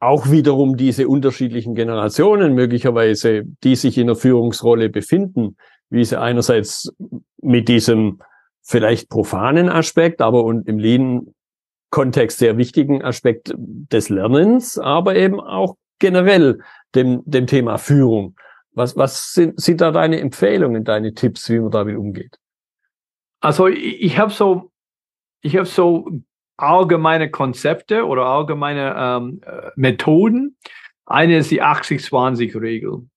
auch 0.00 0.30
wiederum 0.30 0.78
diese 0.78 1.08
unterschiedlichen 1.08 1.74
Generationen 1.74 2.54
möglicherweise, 2.54 3.42
die 3.62 3.76
sich 3.76 3.98
in 3.98 4.06
der 4.06 4.16
Führungsrolle 4.16 4.88
befinden, 4.88 5.56
wie 5.90 6.04
sie 6.04 6.18
einerseits 6.18 6.90
mit 7.42 7.68
diesem 7.68 8.20
vielleicht 8.62 9.10
profanen 9.10 9.68
Aspekt, 9.68 10.22
aber 10.22 10.44
und 10.44 10.66
im 10.68 10.78
Lean-Kontext 10.78 12.38
sehr 12.38 12.56
wichtigen 12.56 13.02
Aspekt 13.02 13.52
des 13.56 14.08
Lernens, 14.08 14.78
aber 14.78 15.16
eben 15.16 15.38
auch 15.38 15.76
generell 15.98 16.60
dem, 16.94 17.22
dem 17.26 17.46
Thema 17.46 17.76
Führung. 17.76 18.36
Was, 18.72 18.96
was 18.96 19.34
sind, 19.34 19.60
sind 19.60 19.82
da 19.82 19.90
deine 19.90 20.20
Empfehlungen, 20.20 20.84
deine 20.84 21.12
Tipps, 21.12 21.48
wie 21.50 21.58
man 21.58 21.70
damit 21.70 21.96
umgeht? 21.96 22.38
Also 23.40 23.68
ich, 23.68 24.18
habe 24.18 24.32
so, 24.32 24.70
ich 25.42 25.56
habe 25.56 25.66
so 25.66 26.08
allgemeine 26.56 27.30
Konzepte 27.30 28.06
oder 28.06 28.26
allgemeine 28.26 28.94
ähm, 28.96 29.40
äh, 29.44 29.70
Methoden. 29.76 30.56
Eine 31.06 31.38
ist 31.38 31.50
die 31.50 31.62
80-20-Regel. 31.62 33.08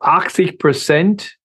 80 0.00 0.58
Prozent 0.58 1.38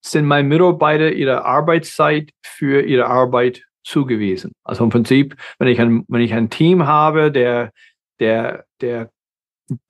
sind 0.00 0.24
meine 0.24 0.46
Mitarbeiter 0.46 1.12
ihre 1.12 1.44
Arbeitszeit 1.44 2.30
für 2.42 2.82
ihre 2.82 3.06
Arbeit 3.06 3.64
zugewiesen. 3.82 4.52
Also 4.64 4.84
im 4.84 4.90
Prinzip, 4.90 5.36
wenn 5.58 5.68
ich 5.68 5.80
ein, 5.80 6.04
wenn 6.08 6.20
ich 6.20 6.32
ein 6.32 6.50
Team 6.50 6.86
habe, 6.86 7.32
der, 7.32 7.72
der, 8.20 8.64
der 8.80 9.10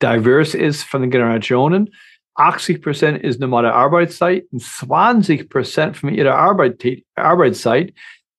divers 0.02 0.54
ist 0.54 0.85
von 0.85 1.02
den 1.02 1.11
Generationen, 1.11 1.94
80 2.38 2.83
Prozent 2.83 3.22
ist 3.22 3.40
normale 3.40 3.74
Arbeitszeit 3.74 4.46
und 4.53 4.62
20 4.62 5.51
Prozent 5.51 5.96
von 5.96 6.14
ihrer 6.14 6.37
Arbeit, 6.37 6.83
Arbeitszeit 7.16 7.92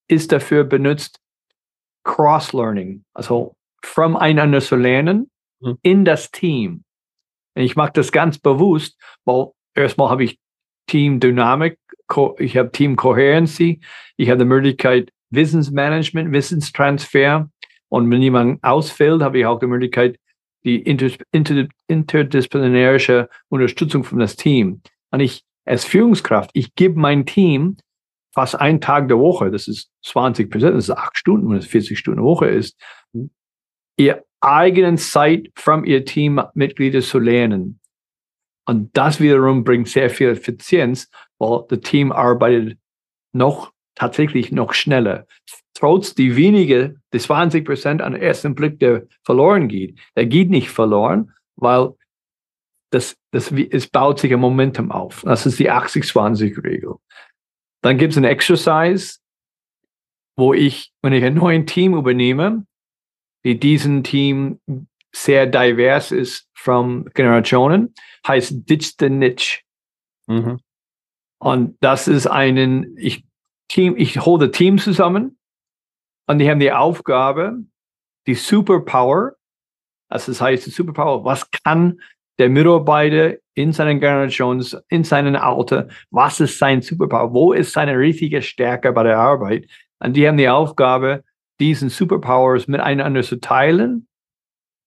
ist 0.08 0.32
dafür 0.32 0.64
benutzt, 0.64 1.20
Cross-Learning, 2.06 3.04
also 3.14 3.56
voneinander 3.84 4.62
zu 4.62 4.78
lernen 4.78 5.30
mhm. 5.60 5.78
in 5.82 6.06
das 6.06 6.32
Team. 6.32 6.84
Und 7.56 7.64
ich 7.64 7.76
mache 7.76 7.92
das 7.94 8.12
ganz 8.12 8.38
bewusst, 8.38 8.98
weil 9.26 9.48
erstmal 9.76 10.10
habe 10.10 10.24
ich 10.24 10.40
Team-Dynamik, 10.88 11.78
ich 12.38 12.58
habe 12.58 12.72
Team-Coherency, 12.72 13.82
ich 14.18 14.30
habe 14.30 14.40
die 14.40 14.46
Möglichkeit 14.46 15.12
Wissensmanagement, 15.30 16.32
Wissenstransfer 16.32 17.50
und 17.90 18.10
wenn 18.10 18.22
jemand 18.22 18.64
ausfällt, 18.64 19.22
habe 19.22 19.40
ich 19.40 19.46
auch 19.46 19.60
die 19.60 19.68
Möglichkeit, 19.68 20.18
die 20.64 20.82
inter, 20.82 21.10
inter, 21.32 21.68
interdisziplinarische 21.88 23.30
Unterstützung 23.50 24.04
von 24.04 24.20
das 24.20 24.36
Team. 24.36 24.82
Und 25.12 25.20
ich 25.20 25.44
als 25.66 25.86
Führungskraft, 25.86 26.52
ich 26.54 26.76
gebe 26.76 27.00
mein 27.00 27.26
Team 27.26 27.78
fast 28.34 28.56
einen 28.56 28.82
Tag 28.82 29.08
der 29.08 29.20
Woche, 29.20 29.52
das 29.52 29.68
ist 29.68 29.92
20 30.06 30.50
Prozent, 30.50 30.76
das 30.76 30.86
ist 30.86 30.96
acht 30.96 31.18
Stunden, 31.18 31.50
wenn 31.50 31.58
es 31.58 31.68
40 31.68 31.98
Stunden 31.98 32.24
Woche 32.24 32.48
ist, 32.48 32.80
ihr 33.98 34.24
eigenen 34.42 34.98
Zeit 34.98 35.50
von 35.56 35.84
ihr 35.84 36.06
Teammitglieder 36.06 37.02
zu 37.02 37.20
lernen. 37.20 37.80
Und 38.66 38.96
das 38.96 39.20
wiederum 39.20 39.64
bringt 39.64 39.88
sehr 39.88 40.10
viel 40.10 40.30
Effizienz, 40.30 41.10
weil 41.40 41.66
das 41.70 41.80
Team 41.82 42.12
arbeitet 42.12 42.78
noch 43.34 43.74
tatsächlich 44.00 44.52
noch 44.52 44.74
schneller 44.74 45.28
trotz 45.80 46.14
die 46.14 46.36
wenige, 46.36 47.00
die 47.14 47.20
20 47.20 47.66
Prozent 47.66 48.02
an 48.02 48.14
ersten 48.14 48.54
Blick, 48.54 48.80
der 48.80 49.08
verloren 49.24 49.70
geht, 49.70 49.98
der 50.16 50.26
geht 50.26 50.50
nicht 50.50 50.70
verloren, 50.70 51.34
weil 51.56 51.94
das, 52.92 53.18
das, 53.32 53.52
es 53.52 53.88
baut 53.88 54.20
sich 54.20 54.34
ein 54.34 54.40
Momentum 54.40 54.92
auf. 54.92 55.22
Das 55.24 55.46
ist 55.46 55.58
die 55.60 55.72
80-20-Regel. 55.72 56.96
Dann 57.82 57.98
gibt 57.98 58.12
es 58.12 58.18
ein 58.18 58.26
Exercise, 58.26 59.20
wo 60.36 60.54
ich, 60.54 60.92
wenn 61.02 61.14
ich 61.14 61.24
ein 61.24 61.36
neues 61.36 61.66
Team 61.66 61.94
übernehme, 61.94 62.66
die 63.46 63.58
diesen 63.58 64.04
Team 64.04 64.60
sehr 65.14 65.46
divers 65.46 66.12
ist 66.12 66.50
von 66.54 67.06
Generationen, 67.14 67.94
heißt 68.28 68.70
Ditch 68.70 68.96
the 69.00 69.10
Niche. 69.10 69.62
Mhm. 70.28 70.60
Und 71.42 71.78
das 71.80 72.10
ist 72.10 72.28
einen, 72.28 72.98
ich, 72.98 73.24
Team, 73.70 73.96
ich 73.98 74.20
hole 74.20 74.52
Team 74.52 74.78
zusammen 74.78 75.38
und 76.28 76.40
die 76.40 76.50
haben 76.50 76.60
die 76.60 76.72
Aufgabe, 76.72 77.64
die 78.28 78.36
Superpower, 78.36 79.34
also 80.10 80.32
das 80.32 80.42
heißt 80.42 80.66
die 80.66 80.72
Superpower, 80.72 81.24
was 81.24 81.50
kann 81.52 82.00
der 82.40 82.50
Mitarbeiter 82.50 83.36
in 83.54 83.74
seinen 83.74 84.00
Generations, 84.00 84.76
in 84.88 85.04
seinem 85.04 85.36
Alter, 85.36 85.88
was 86.10 86.40
ist 86.40 86.58
sein 86.58 86.82
Superpower, 86.82 87.34
wo 87.34 87.54
ist 87.54 87.74
seine 87.74 87.98
richtige 87.98 88.42
Stärke 88.42 88.92
bei 88.94 89.04
der 89.04 89.18
Arbeit. 89.18 89.70
Und 90.00 90.14
die 90.14 90.28
haben 90.28 90.38
die 90.38 90.48
Aufgabe, 90.48 91.24
diesen 91.60 91.90
Superpowers 91.90 92.68
miteinander 92.68 93.22
zu 93.22 93.40
teilen 93.42 94.08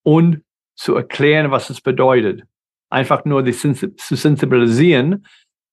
und 0.03 0.43
zu 0.75 0.95
erklären, 0.95 1.51
was 1.51 1.69
es 1.69 1.81
bedeutet. 1.81 2.43
Einfach 2.89 3.25
nur 3.25 3.43
die 3.43 3.53
zu 3.53 4.15
sensibilisieren, 4.15 5.25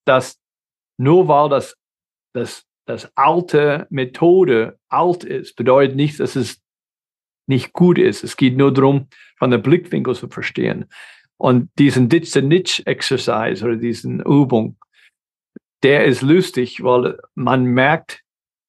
dass 0.04 0.38
nur 0.98 1.28
weil 1.28 1.48
das, 1.48 1.76
das, 2.34 2.66
das 2.90 3.10
alte 3.16 3.86
Methode 3.90 4.78
alt 4.88 5.24
ist, 5.24 5.56
bedeutet 5.56 5.96
nicht, 5.96 6.20
dass 6.20 6.36
es 6.36 6.60
nicht 7.46 7.72
gut 7.72 7.98
ist. 7.98 8.24
Es 8.24 8.36
geht 8.36 8.56
nur 8.56 8.72
darum, 8.72 9.08
von 9.38 9.50
der 9.50 9.58
Blickwinkel 9.58 10.14
zu 10.14 10.28
verstehen. 10.28 10.86
Und 11.36 11.70
diesen 11.78 12.08
Ditch-the-Niche-Exercise 12.08 13.64
oder 13.64 13.76
diesen 13.76 14.20
Übung, 14.20 14.76
der 15.82 16.04
ist 16.04 16.22
lustig, 16.22 16.82
weil 16.82 17.18
man 17.34 17.64
merkt, 17.64 18.22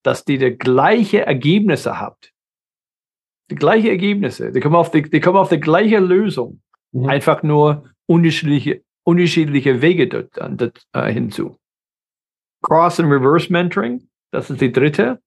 dass 0.03 0.23
die 0.23 0.37
die 0.37 0.57
gleiche 0.57 1.25
Ergebnisse 1.25 1.99
habt. 1.99 2.31
Die 3.49 3.55
gleiche 3.55 3.89
Ergebnisse. 3.89 4.51
Die 4.51 4.59
kommen 4.61 4.75
auf 4.75 4.91
die, 4.91 5.01
die, 5.01 5.19
kommen 5.19 5.37
auf 5.37 5.49
die 5.49 5.59
gleiche 5.59 5.99
Lösung. 5.99 6.61
Mhm. 6.93 7.07
Einfach 7.07 7.43
nur 7.43 7.89
unterschiedliche, 8.07 8.83
unterschiedliche 9.03 9.81
Wege 9.81 10.07
dort, 10.07 10.31
dort 10.37 10.87
äh, 10.93 11.11
hinzu. 11.11 11.57
Cross- 12.63 12.99
und 12.99 13.11
Reverse-Mentoring, 13.11 14.07
das 14.31 14.49
ist 14.49 14.61
die 14.61 14.71
dritte. 14.71 15.21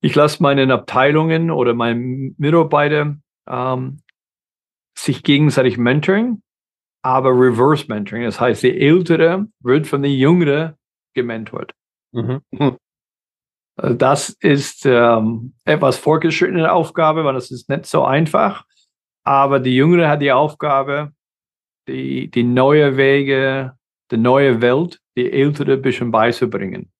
Ich 0.00 0.14
lasse 0.14 0.42
meinen 0.42 0.70
Abteilungen 0.70 1.50
oder 1.50 1.74
meinen 1.74 2.34
Mitarbeiter 2.38 3.16
ähm, 3.48 4.02
sich 4.96 5.22
gegenseitig 5.22 5.78
mentoring, 5.78 6.42
aber 7.02 7.30
Reverse 7.30 7.86
Mentoring. 7.88 8.24
Das 8.24 8.40
heißt, 8.40 8.62
die 8.62 8.78
Ältere 8.78 9.46
wird 9.60 9.86
von 9.86 10.02
der 10.02 10.12
Jüngere 10.12 10.76
gementort. 11.14 11.74
Mhm. 12.12 12.42
Also 13.76 13.96
das 13.96 14.30
ist 14.30 14.86
ähm, 14.86 15.54
etwas 15.64 15.98
vorgeschrittene 15.98 16.72
Aufgabe, 16.72 17.24
weil 17.24 17.34
das 17.34 17.50
ist 17.50 17.68
nicht 17.68 17.86
so 17.86 18.04
einfach. 18.04 18.64
Aber 19.24 19.58
die 19.58 19.74
Jüngere 19.74 20.08
hat 20.08 20.22
die 20.22 20.32
Aufgabe, 20.32 21.12
die, 21.88 22.30
die 22.30 22.44
neue 22.44 22.96
Wege, 22.96 23.76
die 24.10 24.16
neue 24.16 24.60
Welt, 24.60 25.00
die 25.16 25.32
Ältere 25.32 25.74
ein 25.74 25.82
bisschen 25.82 26.10
beizubringen. 26.10 26.92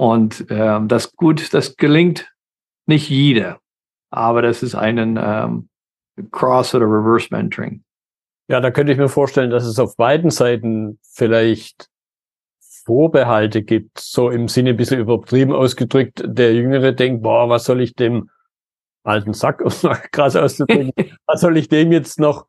Und 0.00 0.46
ähm, 0.48 0.88
das 0.88 1.14
gut, 1.14 1.52
das 1.52 1.76
gelingt 1.76 2.32
nicht 2.86 3.10
jeder, 3.10 3.60
aber 4.08 4.40
das 4.40 4.62
ist 4.62 4.74
einen 4.74 5.18
ähm, 5.20 5.68
Cross- 6.30 6.74
oder 6.74 6.86
Reverse-Mentoring. 6.86 7.84
Ja, 8.48 8.62
da 8.62 8.70
könnte 8.70 8.92
ich 8.92 8.98
mir 8.98 9.10
vorstellen, 9.10 9.50
dass 9.50 9.66
es 9.66 9.78
auf 9.78 9.98
beiden 9.98 10.30
Seiten 10.30 10.98
vielleicht 11.02 11.90
Vorbehalte 12.86 13.62
gibt, 13.62 14.00
so 14.00 14.30
im 14.30 14.48
Sinne 14.48 14.70
ein 14.70 14.78
bisschen 14.78 15.00
übertrieben 15.00 15.52
ausgedrückt. 15.52 16.22
Der 16.24 16.54
Jüngere 16.54 16.92
denkt, 16.92 17.22
boah, 17.22 17.50
was 17.50 17.64
soll 17.64 17.82
ich 17.82 17.94
dem 17.94 18.30
alten 19.04 19.34
Sack, 19.34 19.60
um 19.60 19.70
krass 20.12 20.34
auszudrücken, 20.34 20.92
was 21.26 21.42
soll 21.42 21.58
ich 21.58 21.68
dem 21.68 21.92
jetzt 21.92 22.18
noch 22.18 22.46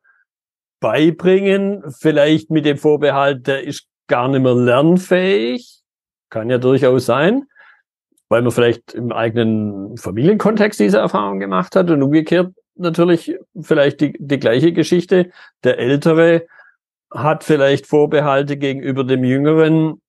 beibringen? 0.80 1.84
Vielleicht 2.00 2.50
mit 2.50 2.64
dem 2.64 2.78
Vorbehalt, 2.78 3.46
der 3.46 3.66
ist 3.66 3.90
gar 4.08 4.30
nicht 4.30 4.42
mehr 4.42 4.56
lernfähig. 4.56 5.81
Kann 6.32 6.50
ja 6.50 6.58
durchaus 6.58 7.06
sein, 7.06 7.44
weil 8.30 8.42
man 8.42 8.52
vielleicht 8.52 8.94
im 8.94 9.12
eigenen 9.12 9.98
Familienkontext 9.98 10.80
diese 10.80 10.98
Erfahrung 10.98 11.40
gemacht 11.40 11.76
hat 11.76 11.92
und 11.92 12.02
umgekehrt 12.02 12.54
natürlich 12.76 13.36
vielleicht 13.60 14.02
die, 14.02 14.14
die 14.18 14.40
gleiche 14.40 14.74
Geschichte. 14.74 15.30
Der 15.64 15.78
Ältere 15.78 16.48
hat 17.14 17.44
vielleicht 17.44 17.86
Vorbehalte 17.86 18.58
gegenüber 18.58 19.04
dem 19.04 19.24
Jüngeren, 19.24 20.02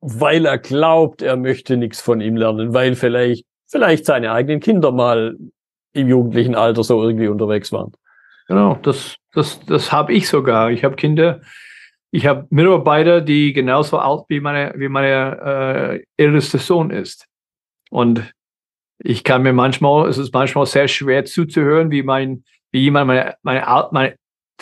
weil 0.00 0.46
er 0.46 0.58
glaubt, 0.58 1.20
er 1.20 1.36
möchte 1.36 1.76
nichts 1.76 2.00
von 2.00 2.20
ihm 2.20 2.36
lernen, 2.36 2.72
weil 2.72 2.94
vielleicht, 2.94 3.44
vielleicht 3.66 4.06
seine 4.06 4.32
eigenen 4.32 4.60
Kinder 4.60 4.92
mal 4.92 5.36
im 5.92 6.08
jugendlichen 6.08 6.54
Alter 6.54 6.84
so 6.84 7.02
irgendwie 7.02 7.28
unterwegs 7.28 7.72
waren. 7.72 7.92
Genau, 8.46 8.78
das, 8.82 9.16
das, 9.32 9.60
das 9.66 9.92
habe 9.92 10.12
ich 10.12 10.28
sogar. 10.28 10.70
Ich 10.70 10.84
habe 10.84 10.96
Kinder, 10.96 11.40
ich 12.12 12.26
habe 12.26 12.46
Mitarbeiter, 12.50 13.20
die 13.20 13.52
genauso 13.52 13.98
alt 13.98 14.24
wie 14.28 14.40
meine, 14.40 14.74
wie 14.76 14.88
meine 14.88 16.02
äh, 16.18 16.22
älteste 16.22 16.58
Sohn 16.58 16.90
ist. 16.90 17.26
Und 17.90 18.32
ich 18.98 19.24
kann 19.24 19.42
mir 19.42 19.52
manchmal, 19.52 20.08
es 20.08 20.18
ist 20.18 20.32
manchmal 20.32 20.66
sehr 20.66 20.88
schwer 20.88 21.24
zuzuhören, 21.24 21.90
wie 21.90 22.02
mein, 22.02 22.44
wie 22.72 22.80
jemand, 22.80 23.06
meine, 23.06 23.34
meine, 23.42 23.88
meine, 23.92 24.16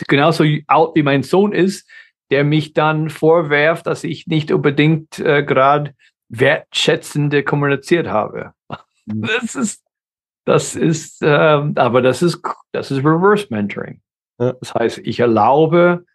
genauso 0.07 0.43
alt 0.67 0.91
wie 0.95 1.03
mein 1.03 1.23
Sohn 1.23 1.51
ist, 1.51 1.89
der 2.31 2.43
mich 2.43 2.73
dann 2.73 3.09
vorwerft, 3.09 3.87
dass 3.87 4.03
ich 4.03 4.27
nicht 4.27 4.51
unbedingt 4.51 5.19
äh, 5.19 5.43
gerade 5.43 5.95
wertschätzende 6.29 7.43
kommuniziert 7.43 8.07
habe. 8.07 8.53
Mhm. 9.05 9.21
Das 9.41 9.55
ist, 9.55 9.83
das 10.45 10.75
ist, 10.75 11.19
ähm, 11.23 11.73
aber 11.75 12.01
das 12.01 12.21
ist, 12.21 12.41
das 12.71 12.91
ist 12.91 12.99
Reverse 12.99 13.47
Mentoring. 13.49 14.01
Das 14.37 14.73
heißt, 14.73 14.99
ich 14.99 15.19
erlaube 15.19 16.05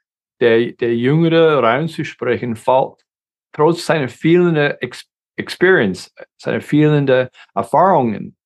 der, 0.45 0.73
der 0.73 0.95
Jüngere 0.95 1.63
reinzusprechen, 1.63 2.57
trotz 3.53 3.87
seiner 3.87 4.09
Ex 4.83 5.09
Experience, 5.37 6.15
seine 6.37 6.61
fehlenden 6.61 7.29
Erfahrungen. 7.57 8.37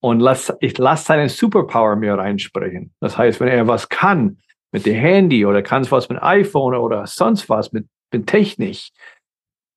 Und 0.00 0.20
lass, 0.20 0.50
ich 0.60 0.78
lasse 0.78 1.04
seinen 1.04 1.28
Superpower 1.28 1.96
mir 1.96 2.14
reinsprechen. 2.14 2.94
Das 3.00 3.18
heißt, 3.18 3.40
wenn 3.40 3.48
er 3.48 3.68
was 3.68 3.90
kann 3.90 4.38
mit 4.72 4.86
dem 4.86 4.94
Handy 4.94 5.44
oder 5.44 5.62
kann 5.62 5.88
was 5.90 6.08
mit 6.08 6.22
iPhone 6.22 6.74
oder 6.74 7.06
sonst 7.06 7.50
was 7.50 7.72
mit, 7.72 7.88
mit 8.10 8.26
Technik, 8.26 8.88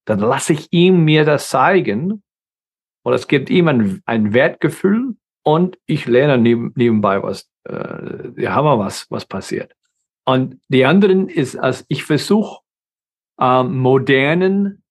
dann 0.06 0.20
lasse 0.20 0.54
ich 0.54 0.72
ihm 0.72 1.04
mir 1.04 1.26
das 1.26 1.50
zeigen. 1.50 2.24
Und 3.04 3.14
es 3.14 3.28
gibt 3.28 3.50
ihm 3.50 3.68
ein, 3.68 4.02
ein 4.06 4.34
Wertgefühl 4.34 5.18
und 5.44 5.78
ich 5.86 6.06
lerne 6.06 6.38
neben, 6.38 6.72
nebenbei 6.76 7.22
was, 7.22 7.50
äh, 7.66 8.32
der 8.32 8.56
Hammer 8.56 8.80
was, 8.80 9.06
was 9.12 9.26
passiert. 9.26 9.74
Und 10.26 10.60
die 10.70 10.86
anderen 10.86 11.30
ist, 11.30 11.56
als 11.56 11.86
ich 11.88 12.04
versuche, 12.04 12.62
ähm, 13.40 13.78
modernen 13.78 14.84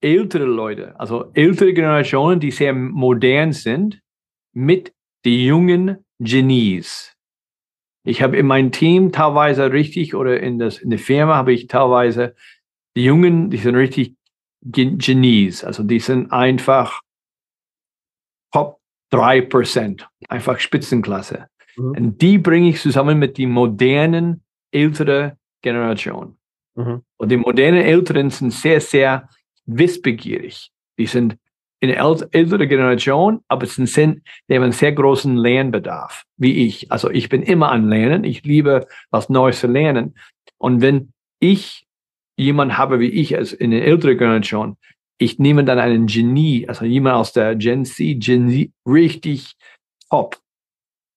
ältere 0.00 0.44
Leute, 0.44 0.98
also 0.98 1.30
ältere 1.34 1.74
Generationen, 1.74 2.40
die 2.40 2.50
sehr 2.50 2.72
modern 2.72 3.52
sind, 3.52 4.00
mit 4.52 4.94
die 5.24 5.44
jungen 5.46 6.04
Genies. 6.18 7.14
Ich 8.04 8.22
habe 8.22 8.38
in 8.38 8.46
meinem 8.46 8.72
Team 8.72 9.12
teilweise 9.12 9.72
richtig 9.72 10.14
oder 10.14 10.40
in, 10.40 10.58
das, 10.58 10.78
in 10.78 10.90
der 10.90 10.98
Firma 10.98 11.36
habe 11.36 11.52
ich 11.52 11.66
teilweise 11.66 12.34
die 12.96 13.04
Jungen, 13.04 13.50
die 13.50 13.58
sind 13.58 13.74
richtig 13.74 14.16
Genies. 14.62 15.64
Also 15.64 15.82
die 15.82 16.00
sind 16.00 16.32
einfach 16.32 17.02
Top 18.52 18.80
3%, 19.12 20.04
einfach 20.28 20.58
Spitzenklasse. 20.58 21.48
Mhm. 21.76 21.90
Und 21.90 22.22
die 22.22 22.38
bringe 22.38 22.70
ich 22.70 22.80
zusammen 22.80 23.18
mit 23.18 23.38
den 23.38 23.50
modernen, 23.50 24.42
älteren 24.72 25.32
Generationen. 25.62 26.36
Mhm. 26.74 27.02
Und 27.16 27.30
die 27.30 27.36
modernen 27.36 27.82
Älteren 27.82 28.30
sind 28.30 28.52
sehr, 28.52 28.80
sehr 28.80 29.28
wissbegierig. 29.66 30.70
Die 30.98 31.06
sind 31.06 31.36
in 31.80 31.88
der 31.88 31.98
älteren 32.32 32.68
Generation, 32.68 33.40
aber 33.48 33.64
es 33.64 33.74
sind, 33.74 34.22
die 34.48 34.54
haben 34.54 34.64
einen 34.64 34.72
sehr 34.72 34.92
großen 34.92 35.34
Lernbedarf, 35.36 36.24
wie 36.36 36.66
ich. 36.66 36.92
Also 36.92 37.10
ich 37.10 37.28
bin 37.30 37.42
immer 37.42 37.70
an 37.72 37.88
Lernen. 37.88 38.24
Ich 38.24 38.44
liebe, 38.44 38.86
was 39.10 39.30
Neues 39.30 39.60
zu 39.60 39.66
lernen. 39.66 40.14
Und 40.58 40.82
wenn 40.82 41.12
ich 41.38 41.86
jemand 42.36 42.76
habe 42.76 43.00
wie 43.00 43.08
ich, 43.08 43.36
also 43.36 43.56
in 43.56 43.70
der 43.70 43.86
älteren 43.86 44.18
Generation, 44.18 44.76
ich 45.18 45.38
nehme 45.38 45.64
dann 45.64 45.78
einen 45.78 46.06
Genie, 46.06 46.66
also 46.68 46.84
jemand 46.84 47.16
aus 47.16 47.32
der 47.32 47.54
Gen 47.56 47.84
Z, 47.84 48.20
Gen 48.20 48.50
Z, 48.50 48.70
richtig 48.86 49.54
top, 50.10 50.38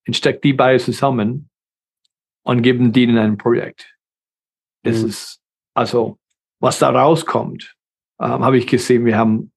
und 0.07 0.15
stecke 0.15 0.41
die 0.41 0.53
beide 0.53 0.79
zusammen 0.79 1.49
und 2.43 2.61
gebe 2.61 2.89
denen 2.89 3.17
ein 3.17 3.37
Projekt. 3.37 3.95
Das 4.83 5.01
mhm. 5.01 5.09
ist, 5.09 5.41
also, 5.73 6.19
was 6.59 6.79
da 6.79 6.89
rauskommt, 6.89 7.75
ähm, 8.21 8.43
habe 8.43 8.57
ich 8.57 8.67
gesehen, 8.67 9.05
wir 9.05 9.17
haben, 9.17 9.51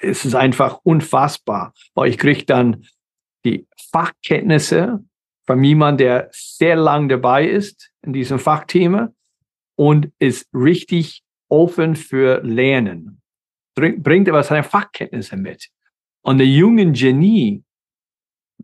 es 0.00 0.24
ist 0.24 0.34
einfach 0.34 0.80
unfassbar, 0.82 1.72
weil 1.94 2.10
ich 2.10 2.18
kriege 2.18 2.44
dann 2.44 2.86
die 3.44 3.66
Fachkenntnisse 3.92 5.04
von 5.46 5.62
jemandem, 5.62 6.06
der 6.06 6.28
sehr 6.32 6.76
lang 6.76 7.08
dabei 7.08 7.46
ist 7.46 7.90
in 8.02 8.12
diesem 8.12 8.38
Fachthema 8.38 9.12
und 9.76 10.12
ist 10.18 10.48
richtig 10.52 11.22
offen 11.48 11.96
für 11.96 12.42
Lernen. 12.42 13.22
Bringt 13.74 14.28
aber 14.28 14.42
seine 14.42 14.64
Fachkenntnisse 14.64 15.36
mit. 15.36 15.70
Und 16.22 16.38
der 16.38 16.46
junge 16.46 16.90
Genie, 16.92 17.62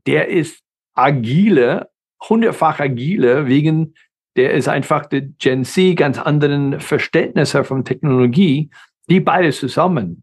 der 0.06 0.28
ist 0.28 0.62
agile, 0.94 1.88
hundertfach 2.28 2.80
agile, 2.80 3.46
wegen 3.46 3.94
der 4.36 4.54
ist 4.54 4.68
einfach 4.68 5.06
der 5.06 5.22
Gen 5.22 5.64
Z 5.64 5.96
ganz 5.96 6.18
anderen 6.18 6.80
Verständnisse 6.80 7.64
von 7.64 7.84
Technologie 7.84 8.70
die 9.08 9.20
beide 9.20 9.50
zusammen, 9.50 10.22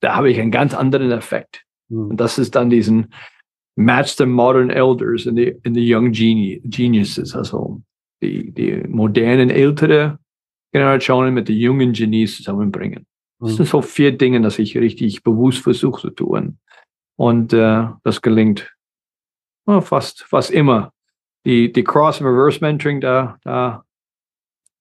da 0.00 0.16
habe 0.16 0.30
ich 0.30 0.40
einen 0.40 0.50
ganz 0.50 0.74
anderen 0.74 1.10
Effekt. 1.12 1.64
Mhm. 1.88 2.10
Und 2.10 2.16
das 2.20 2.38
ist 2.38 2.54
dann 2.54 2.70
diesen 2.70 3.12
Match 3.76 4.16
the 4.16 4.26
Modern 4.26 4.70
Elders 4.70 5.26
and 5.26 5.38
the, 5.38 5.54
and 5.64 5.74
the 5.74 5.94
Young 5.94 6.12
Geniuses. 6.12 7.34
Also 7.34 7.82
die, 8.22 8.52
die 8.52 8.76
modernen, 8.88 9.50
ältere 9.50 10.18
Generationen 10.72 11.34
mit 11.34 11.48
den 11.48 11.56
jungen 11.56 11.92
Genies 11.92 12.36
zusammenbringen. 12.36 13.06
Das 13.40 13.52
mhm. 13.52 13.56
sind 13.56 13.66
so 13.66 13.82
vier 13.82 14.16
Dinge, 14.16 14.40
dass 14.40 14.58
ich 14.58 14.76
richtig 14.76 15.22
bewusst 15.22 15.62
versuche 15.62 16.00
zu 16.00 16.10
tun. 16.10 16.58
Und 17.16 17.52
äh, 17.52 17.86
das 18.02 18.22
gelingt 18.22 18.74
oh, 19.66 19.80
fast, 19.80 20.22
fast 20.24 20.50
immer. 20.50 20.92
Die, 21.44 21.72
die 21.72 21.84
Cross- 21.84 22.20
und 22.20 22.26
Reverse-Mentoring, 22.26 23.00
da, 23.00 23.38
da, 23.44 23.84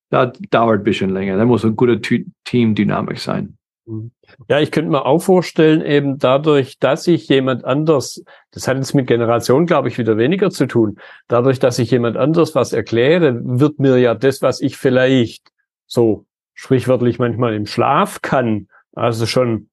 da 0.10 0.28
dauert 0.50 0.80
ein 0.80 0.84
bisschen 0.84 1.10
länger. 1.10 1.38
Da 1.38 1.46
muss 1.46 1.66
eine 1.66 1.74
gute 1.74 2.00
Team-Dynamik 2.46 3.20
sein. 3.20 3.58
Mhm. 3.86 4.12
Ja, 4.48 4.60
ich 4.60 4.72
könnte 4.72 4.92
mir 4.92 5.06
auch 5.06 5.20
vorstellen, 5.20 5.82
eben 5.82 6.18
dadurch, 6.18 6.80
dass 6.80 7.08
ich 7.08 7.28
jemand 7.28 7.66
anders, 7.66 8.24
das 8.52 8.68
hat 8.68 8.78
jetzt 8.78 8.94
mit 8.94 9.08
Generation, 9.08 9.66
glaube 9.66 9.90
ich, 9.90 9.98
wieder 9.98 10.18
weniger 10.18 10.50
zu 10.50 10.68
tun, 10.68 10.98
dadurch, 11.28 11.60
dass 11.60 11.80
ich 11.80 11.92
jemand 11.92 12.16
anders 12.18 12.56
was 12.56 12.72
erkläre, 12.72 13.40
wird 13.44 13.80
mir 13.80 13.98
ja 13.98 14.16
das, 14.16 14.42
was 14.42 14.62
ich 14.62 14.78
vielleicht 14.78 15.52
so 15.86 16.26
sprichwörtlich 16.54 17.20
manchmal 17.20 17.54
im 17.54 17.66
Schlaf 17.66 18.22
kann, 18.22 18.68
also 18.94 19.26
schon 19.26 19.70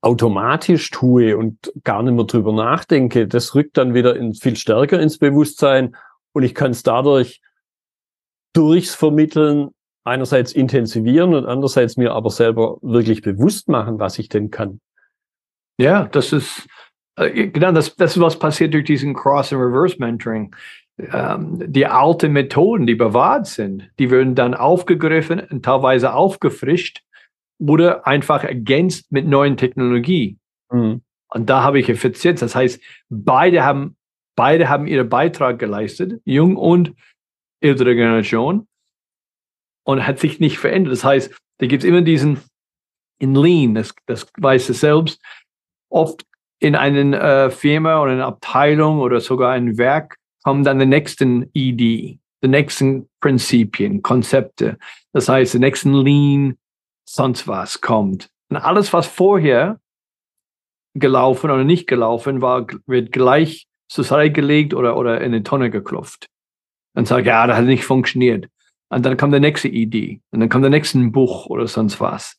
automatisch 0.00 0.90
tue 0.90 1.36
und 1.36 1.72
gar 1.84 2.02
nicht 2.02 2.14
mehr 2.14 2.24
drüber 2.24 2.52
nachdenke, 2.52 3.28
das 3.28 3.54
rückt 3.54 3.76
dann 3.76 3.94
wieder 3.94 4.16
in, 4.16 4.34
viel 4.34 4.56
stärker 4.56 5.00
ins 5.00 5.18
Bewusstsein 5.18 5.96
und 6.32 6.42
ich 6.42 6.54
kann 6.54 6.70
es 6.70 6.82
dadurch 6.82 7.40
durchs 8.54 8.94
Vermitteln 8.94 9.70
einerseits 10.04 10.52
intensivieren 10.52 11.34
und 11.34 11.46
andererseits 11.46 11.96
mir 11.96 12.12
aber 12.12 12.30
selber 12.30 12.78
wirklich 12.82 13.22
bewusst 13.22 13.68
machen, 13.68 13.98
was 13.98 14.18
ich 14.18 14.28
denn 14.28 14.50
kann. 14.50 14.80
Ja, 15.78 16.04
das 16.04 16.32
ist 16.32 16.66
äh, 17.16 17.48
genau 17.48 17.72
das, 17.72 17.96
das 17.96 18.16
ist 18.16 18.22
was 18.22 18.38
passiert 18.38 18.74
durch 18.74 18.84
diesen 18.84 19.14
Cross- 19.14 19.52
und 19.52 19.60
Reverse-Mentoring. 19.60 20.54
Ähm, 20.98 21.62
die 21.66 21.86
alten 21.86 22.32
Methoden, 22.32 22.86
die 22.86 22.94
bewahrt 22.94 23.46
sind, 23.46 23.90
die 23.98 24.10
werden 24.10 24.34
dann 24.34 24.54
aufgegriffen 24.54 25.40
und 25.40 25.64
teilweise 25.64 26.14
aufgefrischt 26.14 27.03
oder 27.68 28.06
einfach 28.06 28.44
ergänzt 28.44 29.10
mit 29.12 29.26
neuen 29.26 29.56
Technologie. 29.56 30.38
Mhm. 30.70 31.02
Und 31.28 31.50
da 31.50 31.62
habe 31.62 31.80
ich 31.80 31.88
Effizienz. 31.88 32.40
Das 32.40 32.54
heißt, 32.54 32.80
beide 33.08 33.64
haben, 33.64 33.96
beide 34.36 34.68
haben 34.68 34.86
ihren 34.86 35.08
Beitrag 35.08 35.58
geleistet, 35.58 36.20
jung 36.24 36.56
und 36.56 36.94
ältere 37.60 37.94
Generation 37.94 38.68
und 39.84 40.06
hat 40.06 40.18
sich 40.18 40.40
nicht 40.40 40.58
verändert. 40.58 40.92
Das 40.92 41.04
heißt, 41.04 41.34
da 41.58 41.66
gibt 41.66 41.82
es 41.82 41.88
immer 41.88 42.02
diesen 42.02 42.40
in 43.18 43.34
Lean, 43.34 43.74
das, 43.74 43.94
das 44.06 44.26
weiß 44.38 44.68
es 44.68 44.80
selbst, 44.80 45.22
oft 45.88 46.24
in 46.58 46.74
einer 46.74 47.20
äh, 47.20 47.50
Firma 47.50 48.00
oder 48.00 48.12
einer 48.12 48.26
Abteilung 48.26 48.98
oder 48.98 49.20
sogar 49.20 49.52
ein 49.52 49.78
Werk 49.78 50.16
kommen 50.42 50.64
dann 50.64 50.78
die 50.78 50.86
nächsten 50.86 51.50
ED, 51.54 51.78
die 51.78 52.20
nächsten 52.42 53.08
Prinzipien, 53.20 54.02
Konzepte. 54.02 54.78
Das 55.12 55.28
heißt, 55.28 55.54
die 55.54 55.58
nächsten 55.58 55.94
Lean, 55.94 56.56
sonst 57.04 57.48
was 57.48 57.80
kommt. 57.80 58.30
Und 58.50 58.56
alles, 58.56 58.92
was 58.92 59.06
vorher 59.06 59.80
gelaufen 60.94 61.50
oder 61.50 61.64
nicht 61.64 61.86
gelaufen 61.86 62.40
war, 62.40 62.66
wird 62.86 63.12
gleich 63.12 63.66
zur 63.88 64.04
Seite 64.04 64.32
gelegt 64.32 64.74
oder, 64.74 64.96
oder 64.96 65.20
in 65.20 65.26
eine 65.26 65.42
Tonne 65.42 65.70
geklopft. 65.70 66.26
Und 66.96 67.08
sagt, 67.08 67.26
ja, 67.26 67.46
das 67.46 67.56
hat 67.56 67.64
nicht 67.64 67.84
funktioniert. 67.84 68.48
Und 68.88 69.04
dann 69.04 69.16
kommt 69.16 69.32
der 69.32 69.40
nächste 69.40 69.68
Idee. 69.68 70.20
Und 70.30 70.40
dann 70.40 70.48
kommt 70.48 70.62
der 70.62 70.70
nächste 70.70 70.98
Buch 70.98 71.46
oder 71.46 71.66
sonst 71.66 72.00
was. 72.00 72.38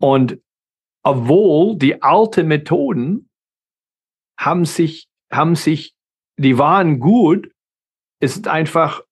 Und 0.00 0.38
obwohl 1.04 1.76
die 1.76 2.02
alten 2.02 2.48
Methoden 2.48 3.28
haben 4.38 4.64
sich, 4.64 5.08
haben 5.30 5.54
sich, 5.54 5.94
die 6.38 6.58
waren 6.58 6.98
gut, 6.98 7.52
ist 8.20 8.48
einfach 8.48 9.02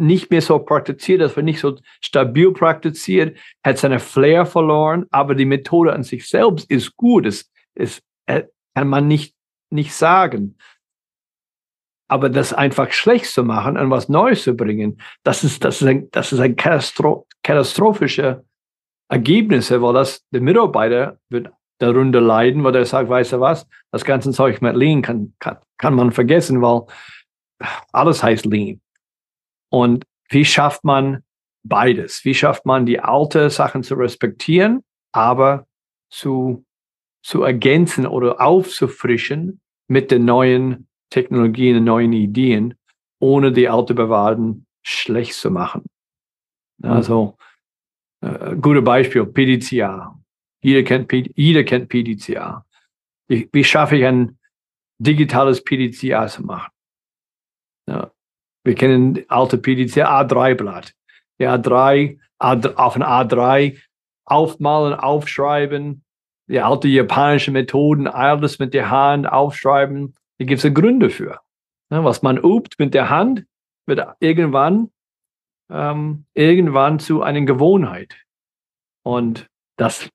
nicht 0.00 0.30
mehr 0.30 0.42
so 0.42 0.58
praktiziert, 0.58 1.20
das 1.20 1.36
wird 1.36 1.44
nicht 1.44 1.60
so 1.60 1.76
stabil 2.00 2.52
praktiziert, 2.52 3.36
hat 3.64 3.78
seine 3.78 4.00
Flair 4.00 4.46
verloren, 4.46 5.06
aber 5.10 5.34
die 5.34 5.44
Methode 5.44 5.92
an 5.92 6.02
sich 6.02 6.28
selbst 6.28 6.70
ist 6.70 6.96
gut, 6.96 7.26
es, 7.26 7.50
es 7.74 8.02
äh, 8.26 8.44
kann 8.74 8.88
man 8.88 9.06
nicht, 9.06 9.34
nicht 9.70 9.94
sagen. 9.94 10.56
Aber 12.08 12.28
das 12.28 12.52
einfach 12.52 12.90
schlecht 12.90 13.26
zu 13.26 13.44
machen 13.44 13.76
und 13.76 13.90
was 13.90 14.08
Neues 14.08 14.42
zu 14.42 14.54
bringen, 14.54 15.00
das 15.22 15.44
ist, 15.44 15.64
das 15.64 15.80
ist 15.80 15.86
ein, 15.86 16.10
das 16.10 16.32
ist 16.32 16.40
ein 16.40 16.56
Katastro 16.56 17.26
katastrophische 17.42 18.44
Ergebnisse, 19.08 19.80
weil 19.80 19.94
das, 19.94 20.24
der 20.30 20.40
Mitarbeiter 20.40 21.18
wird 21.28 21.50
darunter 21.78 22.20
leiden, 22.20 22.64
weil 22.64 22.74
er 22.76 22.84
sagt, 22.84 23.08
weißt 23.08 23.32
du 23.32 23.40
was, 23.40 23.66
das 23.90 24.04
ganze 24.04 24.32
Zeug 24.32 24.60
mit 24.60 24.76
Lean 24.76 25.02
kann, 25.02 25.34
kann, 25.38 25.58
kann 25.78 25.94
man 25.94 26.12
vergessen, 26.12 26.60
weil 26.60 26.82
alles 27.92 28.22
heißt 28.22 28.46
Lean. 28.46 28.80
Und 29.70 30.04
wie 30.28 30.44
schafft 30.44 30.84
man 30.84 31.24
beides? 31.62 32.24
Wie 32.24 32.34
schafft 32.34 32.66
man 32.66 32.86
die 32.86 33.00
alten 33.00 33.50
Sachen 33.50 33.82
zu 33.82 33.94
respektieren, 33.94 34.82
aber 35.12 35.66
zu, 36.10 36.64
zu 37.22 37.42
ergänzen 37.42 38.06
oder 38.06 38.40
aufzufrischen 38.40 39.60
mit 39.88 40.10
den 40.10 40.24
neuen 40.24 40.88
Technologien 41.10 41.76
und 41.78 41.84
neuen 41.84 42.12
Ideen, 42.12 42.74
ohne 43.20 43.52
die 43.52 43.68
alte 43.68 43.94
bewahren 43.94 44.66
schlecht 44.82 45.34
zu 45.34 45.50
machen. 45.50 45.84
Mhm. 46.78 46.90
Also, 46.90 47.36
äh, 48.22 48.56
gutes 48.56 48.84
Beispiel, 48.84 49.26
PDCA. 49.26 50.18
Jeder 50.62 50.82
kennt, 50.82 51.12
jeder 51.36 51.64
kennt 51.64 51.88
PDCA. 51.88 52.64
Wie, 53.28 53.48
wie 53.52 53.64
schaffe 53.64 53.96
ich 53.96 54.04
ein 54.04 54.38
digitales 54.98 55.62
PDCA 55.62 56.26
zu 56.26 56.42
machen? 56.42 56.70
Ja. 57.88 58.12
Wir 58.64 58.74
kennen 58.74 59.24
alte 59.28 59.58
PDCA 59.58 60.20
A3-Blatt. 60.20 60.94
Ja, 61.38 61.54
A3, 61.54 62.18
A3, 62.38 62.74
auf 62.74 62.96
ein 62.96 63.02
A3 63.02 63.78
aufmalen, 64.26 64.94
aufschreiben, 64.94 66.04
die 66.48 66.60
alte 66.60 66.88
japanische 66.88 67.50
Methoden, 67.50 68.06
alles 68.06 68.58
mit 68.58 68.74
der 68.74 68.90
Hand 68.90 69.30
aufschreiben, 69.30 70.14
da 70.38 70.44
gibt 70.44 70.64
es 70.64 70.74
Gründe 70.74 71.10
für. 71.10 71.40
Ja, 71.90 72.04
was 72.04 72.22
man 72.22 72.38
übt 72.38 72.76
mit 72.78 72.94
der 72.94 73.10
Hand, 73.10 73.44
wird 73.86 74.06
irgendwann, 74.20 74.90
ähm, 75.70 76.26
irgendwann 76.34 76.98
zu 76.98 77.22
einer 77.22 77.40
Gewohnheit. 77.42 78.16
Und 79.04 79.48
das 79.76 80.08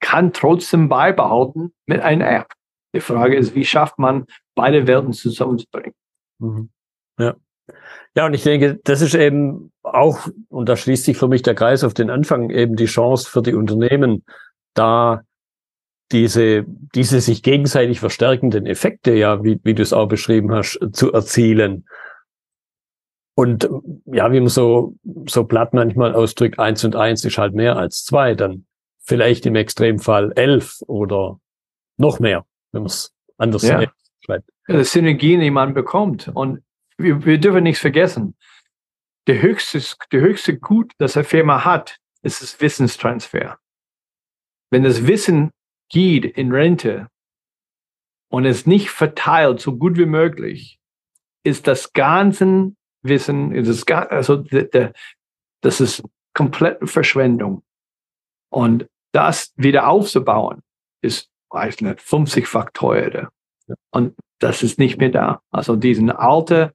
kann 0.00 0.32
trotzdem 0.32 0.88
beibehalten 0.88 1.72
mit 1.86 2.00
einer 2.00 2.30
App. 2.30 2.52
Die 2.94 3.00
Frage 3.00 3.36
ist, 3.36 3.54
wie 3.54 3.64
schafft 3.64 3.98
man 3.98 4.26
beide 4.54 4.86
Welten 4.86 5.12
zusammenzubringen? 5.12 5.94
Mhm. 6.38 6.70
Ja. 7.18 7.34
Ja, 8.16 8.26
und 8.26 8.34
ich 8.34 8.42
denke, 8.42 8.78
das 8.84 9.00
ist 9.00 9.14
eben 9.14 9.72
auch, 9.82 10.28
und 10.48 10.68
da 10.68 10.76
schließt 10.76 11.04
sich 11.04 11.16
für 11.16 11.28
mich 11.28 11.42
der 11.42 11.54
Kreis 11.54 11.82
auf 11.84 11.94
den 11.94 12.10
Anfang, 12.10 12.50
eben 12.50 12.76
die 12.76 12.86
Chance 12.86 13.28
für 13.28 13.42
die 13.42 13.54
Unternehmen, 13.54 14.24
da 14.74 15.22
diese, 16.12 16.64
diese 16.94 17.20
sich 17.20 17.42
gegenseitig 17.42 18.00
verstärkenden 18.00 18.66
Effekte, 18.66 19.14
ja, 19.14 19.42
wie, 19.42 19.58
wie 19.64 19.74
du 19.74 19.82
es 19.82 19.92
auch 19.92 20.06
beschrieben 20.06 20.52
hast, 20.52 20.78
zu 20.92 21.12
erzielen. 21.12 21.86
Und 23.34 23.68
ja, 24.06 24.30
wie 24.30 24.40
man 24.40 24.48
so, 24.48 24.94
so 25.26 25.44
platt 25.44 25.74
manchmal 25.74 26.14
ausdrückt, 26.14 26.58
eins 26.58 26.84
und 26.84 26.94
eins 26.94 27.24
ist 27.24 27.38
halt 27.38 27.54
mehr 27.54 27.76
als 27.76 28.04
zwei, 28.04 28.34
dann 28.34 28.66
vielleicht 29.00 29.44
im 29.46 29.56
Extremfall 29.56 30.32
elf 30.36 30.80
oder 30.86 31.40
noch 31.96 32.20
mehr, 32.20 32.44
wenn 32.72 32.82
man 32.82 32.90
es 32.90 33.12
anders 33.36 33.62
ja. 33.62 33.82
schreibt. 34.20 34.44
Synergien, 34.68 35.40
die 35.40 35.50
man 35.50 35.74
bekommt. 35.74 36.30
Und 36.32 36.62
wir, 36.98 37.24
wir 37.24 37.38
dürfen 37.38 37.64
nichts 37.64 37.80
vergessen. 37.80 38.36
Der 39.26 39.40
höchste, 39.40 39.82
der 40.12 40.20
höchste 40.20 40.58
Gut, 40.58 40.92
das 40.98 41.16
eine 41.16 41.24
Firma 41.24 41.64
hat, 41.64 41.98
ist 42.22 42.42
das 42.42 42.60
Wissenstransfer. 42.60 43.58
Wenn 44.70 44.82
das 44.82 45.06
Wissen 45.06 45.50
geht 45.88 46.24
in 46.24 46.52
Rente 46.52 47.08
und 48.30 48.44
es 48.44 48.66
nicht 48.66 48.90
verteilt 48.90 49.60
so 49.60 49.76
gut 49.76 49.96
wie 49.96 50.06
möglich, 50.06 50.78
ist 51.44 51.66
das 51.66 51.92
ganze 51.92 52.74
Wissen, 53.02 53.52
ist 53.54 53.86
das, 53.86 54.10
also 54.10 54.44
das 55.60 55.80
ist 55.80 56.02
komplette 56.32 56.86
Verschwendung. 56.86 57.62
Und 58.50 58.88
das 59.12 59.52
wieder 59.56 59.88
aufzubauen, 59.88 60.62
ist, 61.02 61.30
weiß 61.50 61.80
nicht, 61.82 62.00
50-fach 62.00 62.70
teurer. 62.72 63.30
Und 63.90 64.16
das 64.40 64.62
ist 64.62 64.78
nicht 64.78 64.98
mehr 64.98 65.10
da. 65.10 65.42
Also 65.50 65.76
diesen 65.76 66.10
alte, 66.10 66.74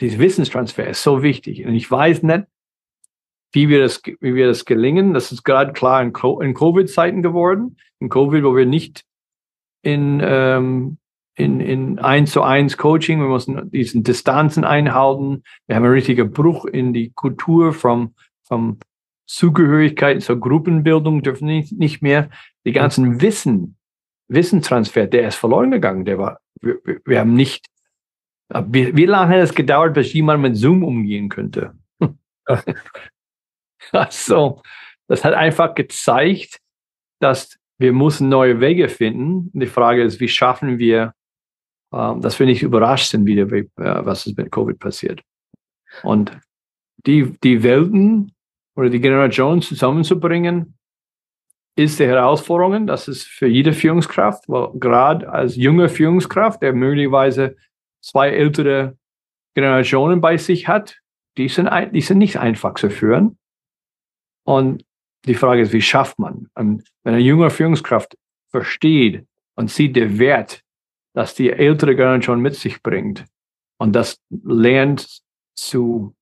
dieser 0.00 0.18
Wissenstransfer 0.18 0.86
ist 0.86 1.02
so 1.02 1.22
wichtig. 1.22 1.64
Und 1.66 1.74
ich 1.74 1.90
weiß 1.90 2.22
nicht, 2.22 2.44
wie 3.52 3.68
wir 3.68 3.80
das, 3.80 4.02
wie 4.20 4.34
wir 4.34 4.46
das 4.46 4.64
gelingen. 4.64 5.14
Das 5.14 5.32
ist 5.32 5.44
gerade 5.44 5.72
klar 5.72 6.02
in, 6.02 6.12
in 6.42 6.54
Covid-Zeiten 6.54 7.22
geworden. 7.22 7.78
In 8.00 8.08
Covid, 8.08 8.44
wo 8.44 8.56
wir 8.56 8.66
nicht 8.66 9.04
in, 9.82 10.20
ähm, 10.22 10.98
in, 11.34 11.60
in 11.60 11.98
eins 11.98 12.32
zu 12.32 12.42
eins 12.42 12.76
Coaching, 12.76 13.20
wir 13.20 13.28
mussten 13.28 13.70
diesen 13.70 14.02
Distanzen 14.02 14.64
einhalten. 14.64 15.42
Wir 15.66 15.76
haben 15.76 15.84
einen 15.84 15.92
richtigen 15.92 16.32
Bruch 16.32 16.64
in 16.64 16.92
die 16.92 17.12
Kultur 17.14 17.72
vom, 17.72 18.14
vom 18.42 18.78
Zugehörigkeit 19.26 20.22
zur 20.22 20.38
Gruppenbildung 20.38 21.22
dürfen 21.22 21.46
nicht, 21.46 21.72
nicht 21.72 22.02
mehr. 22.02 22.30
Die 22.64 22.72
ganzen 22.72 23.20
Wissen, 23.20 23.76
Wissentransfer, 24.28 25.06
der 25.06 25.28
ist 25.28 25.36
verloren 25.36 25.70
gegangen. 25.70 26.04
Der 26.04 26.18
war, 26.18 26.40
wir, 26.60 26.78
wir 27.04 27.20
haben 27.20 27.34
nicht 27.34 27.66
Wie, 28.48 28.96
wie 28.96 29.06
lange 29.06 29.34
hat 29.34 29.42
es 29.42 29.54
gedauert, 29.54 29.94
bis 29.94 30.12
jemand 30.12 30.42
mit 30.42 30.56
Zoom 30.56 30.84
umgehen 30.84 31.28
könnte? 31.28 31.74
also, 33.92 34.62
das 35.08 35.24
hat 35.24 35.34
einfach 35.34 35.74
gezeigt, 35.74 36.60
dass 37.20 37.58
wir 37.78 37.92
müssen 37.92 38.28
neue 38.28 38.60
Wege 38.60 38.88
finden. 38.88 39.50
Und 39.52 39.60
die 39.60 39.66
Frage 39.66 40.02
ist, 40.02 40.20
wie 40.20 40.28
schaffen 40.28 40.78
wir, 40.78 41.14
ähm, 41.92 42.20
dass 42.20 42.38
wir 42.38 42.46
nicht 42.46 42.62
überrascht 42.62 43.10
sind, 43.10 43.26
wieder, 43.26 43.50
äh, 43.52 43.66
was 43.76 44.26
ist 44.26 44.36
mit 44.36 44.50
Covid 44.50 44.78
passiert. 44.78 45.22
Und 46.02 46.38
die, 47.06 47.32
die 47.42 47.62
Welten 47.62 48.32
oder 48.76 48.90
die 48.90 49.00
Generationen 49.00 49.62
zusammenzubringen, 49.62 50.76
ist 51.78 52.00
die 52.00 52.06
Herausforderung. 52.06 52.86
Das 52.86 53.06
ist 53.06 53.24
für 53.24 53.46
jede 53.46 53.72
Führungskraft, 53.72 54.48
weil 54.48 54.70
gerade 54.78 55.28
als 55.30 55.56
junge 55.56 55.88
Führungskraft, 55.88 56.62
der 56.62 56.72
möglicherweise 56.72 57.56
zwei 58.06 58.30
ältere 58.30 58.96
Generationen 59.54 60.20
bei 60.20 60.36
sich 60.36 60.68
hat, 60.68 61.00
die 61.36 61.48
sind, 61.48 61.68
die 61.92 62.00
sind 62.00 62.18
nicht 62.18 62.38
einfach 62.38 62.74
zu 62.74 62.88
führen. 62.88 63.36
Und 64.44 64.84
die 65.24 65.34
Frage 65.34 65.62
ist, 65.62 65.72
wie 65.72 65.82
schafft 65.82 66.18
man? 66.18 66.48
Und 66.54 66.84
wenn 67.02 67.14
eine 67.14 67.22
junge 67.22 67.50
Führungskraft 67.50 68.16
versteht 68.50 69.26
und 69.56 69.70
sieht 69.70 69.96
den 69.96 70.20
Wert, 70.20 70.62
dass 71.14 71.34
die 71.34 71.50
ältere 71.50 71.96
Generation 71.96 72.40
mit 72.40 72.54
sich 72.54 72.80
bringt 72.80 73.24
und 73.78 73.92
das 73.92 74.20
lernt 74.30 75.20
zu 75.56 76.14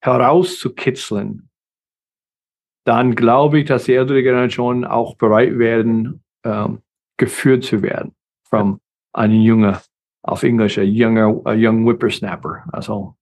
herauszukitzeln, 0.00 1.50
dann 2.84 3.16
glaube 3.16 3.60
ich, 3.60 3.64
dass 3.64 3.84
die 3.84 3.94
ältere 3.94 4.22
Generation 4.22 4.84
auch 4.84 5.16
bereit 5.16 5.58
werden, 5.58 6.22
ähm, 6.44 6.82
geführt 7.16 7.64
zu 7.64 7.82
werden 7.82 8.14
von 8.44 8.80
einem 9.12 9.40
jungen, 9.40 9.76
auf 10.26 10.42
Englisch, 10.42 10.78
a 10.78 10.82
younger, 10.82 11.40
a 11.44 11.54
young 11.54 11.86
whippersnapper, 11.86 12.64
also 12.72 13.14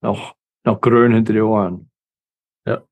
noch, 0.00 0.34
noch 0.64 0.80
grün 0.80 1.12
hinter 1.12 1.32
den 1.34 1.42
Ohren. 1.42 1.90
Ja. 2.66 2.82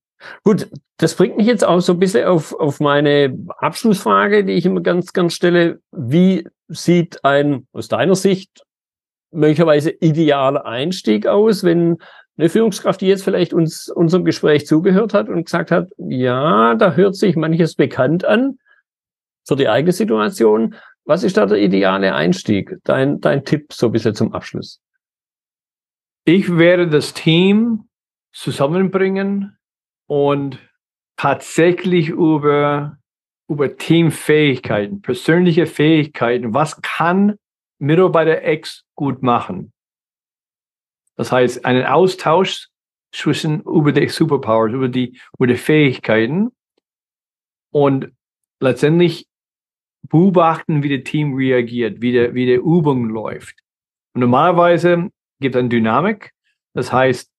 Gut, 0.45 0.69
das 0.99 1.17
bringt 1.17 1.37
mich 1.37 1.47
jetzt 1.47 1.65
auch 1.65 1.81
so 1.81 1.95
ein 1.95 1.99
bisschen 1.99 2.27
auf, 2.27 2.53
auf 2.53 2.81
meine 2.81 3.37
Abschlussfrage, 3.59 4.45
die 4.45 4.53
ich 4.53 4.67
immer 4.67 4.83
ganz, 4.83 5.13
ganz 5.13 5.35
stelle. 5.35 5.81
Wie 5.91 6.47
sieht 6.69 7.25
ein, 7.25 7.67
aus 7.73 7.89
deiner 7.89 8.15
Sicht, 8.15 8.63
möglicherweise 9.31 9.91
idealer 9.91 10.67
Einstieg 10.67 11.27
aus, 11.27 11.65
wenn 11.65 11.99
eine 12.37 12.49
Führungskraft, 12.49 13.01
die 13.01 13.07
jetzt 13.07 13.25
vielleicht 13.25 13.53
uns 13.53 13.89
unserem 13.89 14.25
Gespräch 14.25 14.67
zugehört 14.67 15.15
hat 15.15 15.29
und 15.29 15.45
gesagt 15.45 15.71
hat, 15.71 15.91
ja, 15.99 16.75
da 16.75 16.93
hört 16.93 17.17
sich 17.17 17.37
manches 17.37 17.75
bekannt 17.75 18.25
an 18.25 18.59
für 19.47 19.57
die 19.57 19.69
eigene 19.69 19.93
Situation. 19.93 20.75
Was 21.05 21.23
ist 21.23 21.37
da 21.37 21.47
der 21.47 21.59
ideale 21.59 22.15
Einstieg? 22.15 22.79
Dein, 22.85 23.21
dein 23.21 23.45
Tipp 23.45 23.73
so 23.73 23.89
ein 23.89 23.93
zum 24.15 24.33
Abschluss. 24.33 24.81
Ich 26.25 26.57
werde 26.57 26.89
das 26.89 27.13
Team 27.13 27.89
zusammenbringen 28.33 29.59
und 30.07 30.59
tatsächlich 31.17 32.09
über, 32.09 32.99
über 33.49 33.77
Teamfähigkeiten, 33.77 35.03
persönliche 35.03 35.67
Fähigkeiten, 35.67 36.55
was 36.55 36.81
kann 36.81 37.39
Mitarbeiter 37.79 38.47
X 38.47 38.85
gut 38.95 39.23
machen? 39.23 39.73
Das 41.17 41.31
heißt, 41.31 41.65
einen 41.65 41.85
Austausch 41.85 42.69
zwischen 43.13 43.61
über 43.61 43.93
die 43.93 44.09
Superpowers, 44.09 44.73
über 44.73 44.89
die, 44.89 45.21
über 45.37 45.47
die 45.47 45.57
Fähigkeiten 45.57 46.51
und 47.71 48.11
letztendlich 48.61 49.29
beobachten, 50.09 50.83
wie 50.83 50.97
das 50.97 51.11
Team 51.11 51.35
reagiert, 51.35 52.01
wie 52.01 52.13
der, 52.13 52.35
wie 52.35 52.47
der 52.47 52.59
Übung 52.59 53.09
läuft. 53.09 53.57
Und 54.15 54.21
normalerweise 54.21 55.11
gibt 55.41 55.55
es 55.55 55.59
eine 55.59 55.69
Dynamik. 55.69 56.33
Das 56.75 56.93
heißt, 56.93 57.31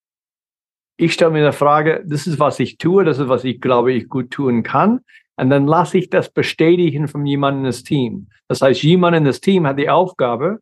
ich 0.98 1.14
stelle 1.14 1.32
mir 1.32 1.46
die 1.46 1.56
Frage, 1.56 2.04
das 2.06 2.28
ist, 2.28 2.40
was 2.40 2.60
ich 2.60 2.78
tue, 2.78 3.04
das 3.04 3.20
ist, 3.20 3.28
was 3.28 3.44
ich 3.44 3.60
glaube, 3.60 3.94
ich 3.94 4.08
gut 4.08 4.32
tun 4.32 4.64
kann. 4.64 5.02
Und 5.38 5.50
dann 5.50 5.68
lasse 5.68 5.98
ich 5.98 6.10
das 6.10 6.32
bestätigen 6.32 7.08
von 7.08 7.26
jemandem 7.26 7.66
das 7.66 7.84
Team. 7.84 8.30
Das 8.48 8.62
heißt, 8.62 8.84
jemand 8.84 9.18
in 9.18 9.26
das 9.26 9.42
Team 9.42 9.68
hat 9.68 9.78
die 9.78 9.90
Aufgabe, 9.90 10.60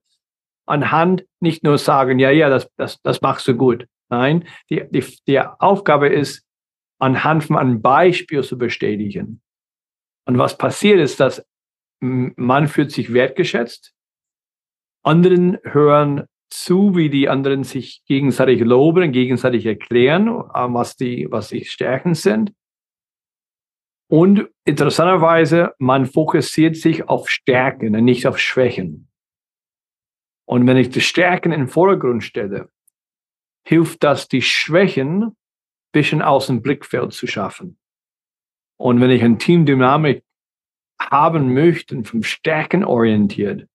anhand 0.66 1.26
nicht 1.40 1.64
nur 1.64 1.78
sagen, 1.78 2.18
ja, 2.20 2.32
ja, 2.32 2.50
das, 2.50 2.70
das, 2.78 3.00
das 3.04 3.22
machst 3.22 3.48
du 3.48 3.56
gut. 3.56 3.86
Nein, 4.10 4.48
die, 4.70 4.84
die, 4.90 5.04
die 5.28 5.40
Aufgabe 5.40 6.08
ist, 6.08 6.44
anhand 7.00 7.44
von 7.44 7.58
einem 7.58 7.82
Beispiel 7.82 8.44
zu 8.44 8.58
bestätigen. 8.58 9.42
Und 10.26 10.38
was 10.38 10.58
passiert 10.58 11.00
ist, 11.00 11.20
dass 11.20 11.46
man 12.04 12.68
fühlt 12.68 12.92
sich 12.92 13.14
wertgeschätzt, 13.14 13.94
anderen 15.04 15.58
hören 15.64 16.26
zu, 16.50 16.96
wie 16.96 17.10
die 17.10 17.30
anderen 17.30 17.64
sich 17.64 18.04
gegenseitig 18.06 18.60
loben, 18.62 19.12
gegenseitig 19.12 19.66
erklären, 19.66 20.28
was 20.28 20.96
die, 20.96 21.28
was 21.30 21.50
die 21.50 21.66
Stärken 21.66 22.14
sind. 22.14 22.54
Und 24.10 24.50
interessanterweise, 24.66 25.74
man 25.80 26.06
fokussiert 26.06 26.76
sich 26.76 27.08
auf 27.08 27.30
Stärken 27.30 27.96
und 27.96 28.04
nicht 28.04 28.28
auf 28.28 28.38
Schwächen. 28.38 29.10
Und 30.46 30.68
wenn 30.68 30.78
ich 30.78 30.90
die 30.90 31.02
Stärken 31.02 31.54
in 31.54 31.62
den 31.62 31.70
Vordergrund 31.70 32.24
stelle, 32.24 32.70
hilft 33.66 34.04
das, 34.04 34.28
die 34.28 34.42
Schwächen 34.42 35.24
ein 35.24 35.36
bisschen 35.94 36.22
aus 36.22 36.48
dem 36.48 36.62
Blickfeld 36.62 37.14
zu 37.14 37.28
schaffen. 37.28 37.80
Und 38.78 39.00
wenn 39.00 39.10
ich 39.10 39.24
eine 39.24 39.38
Teamdynamik 39.38 40.24
haben 41.10 41.54
möchte, 41.54 42.04
vom 42.04 42.24
Stärken 42.24 42.84
orientiert 42.84 43.68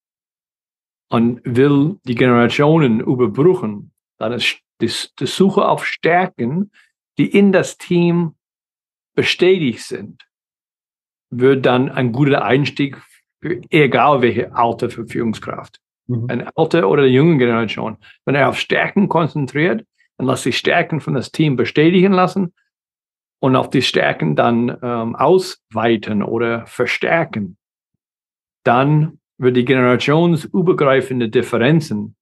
und 1.10 1.40
will 1.44 1.98
die 2.04 2.14
Generationen 2.14 3.00
überbrüchen, 3.00 3.92
dann 4.18 4.32
ist 4.32 4.60
die, 4.80 4.90
die 5.18 5.26
Suche 5.26 5.66
auf 5.66 5.86
Stärken, 5.86 6.70
die 7.18 7.26
in 7.26 7.52
das 7.52 7.78
Team 7.78 8.34
bestätigt 9.14 9.80
sind, 9.80 10.28
wird 11.30 11.66
dann 11.66 11.90
ein 11.90 12.12
guter 12.12 12.44
Einstieg 12.44 12.96
für 13.40 13.60
egal 13.70 14.22
welche 14.22 14.54
Alter 14.54 14.90
für 14.90 15.06
Führungskraft 15.06 15.80
mhm. 16.06 16.26
eine 16.28 16.56
alte 16.56 16.86
oder 16.86 17.02
eine 17.02 17.10
junge 17.10 17.38
Generation, 17.38 17.98
wenn 18.24 18.34
er 18.34 18.48
auf 18.48 18.58
Stärken 18.58 19.08
konzentriert 19.08 19.84
und 20.16 20.26
lässt 20.26 20.42
sich 20.42 20.58
Stärken 20.58 21.00
von 21.00 21.14
das 21.14 21.30
Team 21.30 21.56
bestätigen 21.56 22.12
lassen 22.12 22.54
und 23.40 23.56
auf 23.56 23.70
die 23.70 23.82
Stärken 23.82 24.36
dann 24.36 24.76
ähm, 24.82 25.16
ausweiten 25.16 26.22
oder 26.22 26.66
verstärken, 26.66 27.56
dann 28.64 29.20
wird 29.38 29.56
die 29.56 29.64
generationsübergreifende 29.64 31.28
Differenzen 31.28 32.16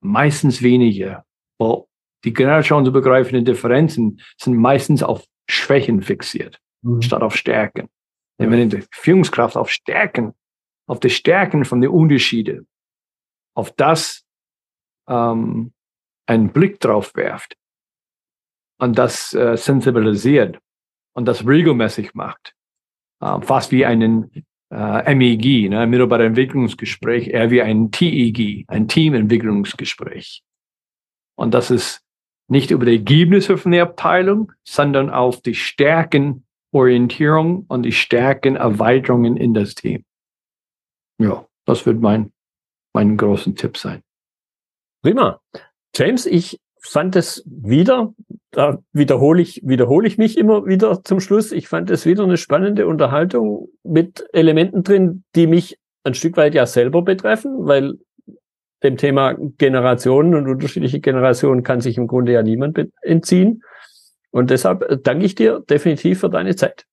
meistens 0.00 0.62
weniger. 0.62 1.24
Weil 1.58 1.84
die 2.24 2.32
generationsübergreifenden 2.32 3.44
Differenzen 3.44 4.20
sind 4.38 4.56
meistens 4.56 5.02
auf 5.02 5.24
Schwächen 5.48 6.02
fixiert, 6.02 6.60
mhm. 6.82 7.02
statt 7.02 7.22
auf 7.22 7.36
Stärken. 7.36 7.88
Ja. 8.38 8.50
Wenn 8.50 8.70
die 8.70 8.84
Führungskraft 8.92 9.56
auf 9.56 9.70
Stärken, 9.70 10.34
auf 10.86 11.00
die 11.00 11.10
Stärken 11.10 11.64
von 11.64 11.80
den 11.80 11.90
Unterschieden 11.90 12.66
auf 13.56 13.70
das 13.72 14.24
ähm, 15.08 15.72
einen 16.26 16.50
Blick 16.50 16.80
drauf 16.80 17.14
werft 17.14 17.56
und 18.84 18.98
das 18.98 19.32
äh, 19.32 19.56
sensibilisiert 19.56 20.58
und 21.14 21.26
das 21.26 21.46
regelmäßig 21.46 22.14
macht, 22.14 22.54
äh, 23.20 23.40
fast 23.40 23.72
wie 23.72 23.86
einen 23.86 24.30
äh, 24.70 25.14
MEG, 25.14 25.70
ne, 25.70 25.86
Mitarbeiterentwicklungsgespräch, 25.86 27.28
eher 27.28 27.50
wie 27.50 27.62
ein 27.62 27.90
TEG, 27.90 28.66
ein 28.68 28.86
Teamentwicklungsgespräch. 28.86 30.44
Und 31.36 31.54
das 31.54 31.70
ist 31.70 32.02
nicht 32.48 32.70
über 32.70 32.84
die 32.84 32.96
Ergebnisse 32.96 33.56
von 33.56 33.72
der 33.72 33.84
Abteilung, 33.84 34.52
sondern 34.64 35.08
auf 35.08 35.40
die 35.40 35.54
Stärkenorientierung 35.54 37.64
und 37.66 37.84
die 37.84 37.92
Stärkenerweiterungen 37.92 39.38
in 39.38 39.54
das 39.54 39.74
Team. 39.74 40.04
Ja, 41.18 41.46
das 41.64 41.86
wird 41.86 42.00
mein 42.00 42.32
mein 42.92 43.16
großen 43.16 43.56
Tipp 43.56 43.76
sein. 43.76 44.02
Prima. 45.02 45.40
James, 45.96 46.26
ich 46.26 46.60
fand 46.84 47.16
es 47.16 47.42
wieder, 47.46 48.14
da 48.54 48.78
wiederhole 48.92 49.42
ich, 49.42 49.60
wiederhole 49.64 50.06
ich 50.06 50.18
mich 50.18 50.38
immer 50.38 50.64
wieder 50.66 51.02
zum 51.02 51.20
Schluss. 51.20 51.52
Ich 51.52 51.68
fand 51.68 51.90
es 51.90 52.06
wieder 52.06 52.24
eine 52.24 52.36
spannende 52.36 52.86
Unterhaltung 52.86 53.68
mit 53.82 54.24
Elementen 54.32 54.82
drin, 54.82 55.24
die 55.34 55.46
mich 55.46 55.78
ein 56.04 56.14
Stück 56.14 56.36
weit 56.36 56.54
ja 56.54 56.66
selber 56.66 57.02
betreffen, 57.02 57.66
weil 57.66 57.94
dem 58.82 58.96
Thema 58.96 59.34
Generationen 59.58 60.34
und 60.34 60.48
unterschiedliche 60.48 61.00
Generationen 61.00 61.62
kann 61.62 61.80
sich 61.80 61.96
im 61.96 62.06
Grunde 62.06 62.32
ja 62.32 62.42
niemand 62.42 62.78
entziehen. 63.02 63.62
Und 64.30 64.50
deshalb 64.50 65.02
danke 65.02 65.24
ich 65.24 65.34
dir 65.34 65.60
definitiv 65.68 66.20
für 66.20 66.30
deine 66.30 66.54
Zeit. 66.54 66.84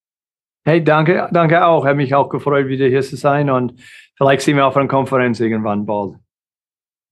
Hey, 0.64 0.84
danke, 0.84 1.28
danke 1.32 1.66
auch. 1.66 1.86
Hat 1.86 1.98
mich 1.98 2.14
auch 2.16 2.30
gefreut, 2.30 2.68
wieder 2.68 2.88
hier 2.88 3.02
zu 3.02 3.16
sein 3.16 3.50
und 3.50 3.74
vielleicht 4.16 4.42
sehen 4.42 4.58
wir 4.58 4.68
auf 4.68 4.78
einer 4.78 4.88
Konferenz 4.88 5.40
irgendwann 5.40 5.86
bald. 5.86 6.16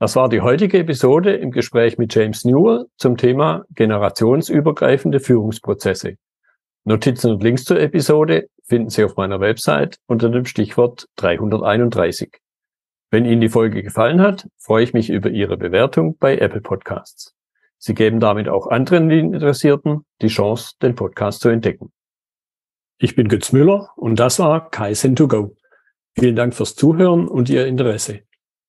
Das 0.02 0.16
war 0.16 0.30
die 0.30 0.40
heutige 0.40 0.80
Episode 0.80 1.36
im 1.36 1.52
Gespräch 1.52 1.98
mit 1.98 2.16
James 2.16 2.46
Newell 2.46 2.86
zum 2.96 3.18
Thema 3.18 3.66
generationsübergreifende 3.76 5.20
Führungsprozesse. 5.20 6.16
Notizen 6.86 7.32
und 7.32 7.44
Links 7.44 7.66
zur 7.66 7.82
Episode 7.82 8.48
finden 8.64 8.90
Sie 8.90 9.04
auf 9.04 9.18
meiner 9.18 9.42
Website 9.42 9.98
unter 10.08 10.30
dem 10.30 10.46
Stichwort 10.46 11.10
331. 11.18 12.32
Wenn 13.12 13.26
Ihnen 13.26 13.42
die 13.42 13.50
Folge 13.50 13.84
gefallen 13.84 14.22
hat, 14.22 14.48
freue 14.58 14.86
ich 14.86 14.94
mich 14.94 15.10
über 15.10 15.32
Ihre 15.32 15.58
Bewertung 15.58 16.16
bei 16.18 16.38
Apple 16.38 16.62
Podcasts. 16.62 17.36
Sie 17.78 17.94
geben 17.94 18.22
damit 18.22 18.48
auch 18.48 18.68
anderen 18.68 19.12
Interessierten 19.12 20.06
die 20.22 20.28
Chance, 20.28 20.76
den 20.82 20.96
Podcast 20.96 21.42
zu 21.42 21.50
entdecken. 21.50 21.92
Ich 23.00 23.16
bin 23.18 23.28
Götz 23.28 23.52
Müller 23.52 23.90
und 23.98 24.18
das 24.18 24.40
war 24.40 24.70
Kaizen 24.70 25.18
to 25.18 25.28
go. 25.28 25.58
Vielen 26.18 26.38
Dank 26.38 26.56
fürs 26.56 26.76
Zuhören 26.76 27.28
und 27.28 27.50
Ihr 27.50 27.68
Interesse. 27.68 28.22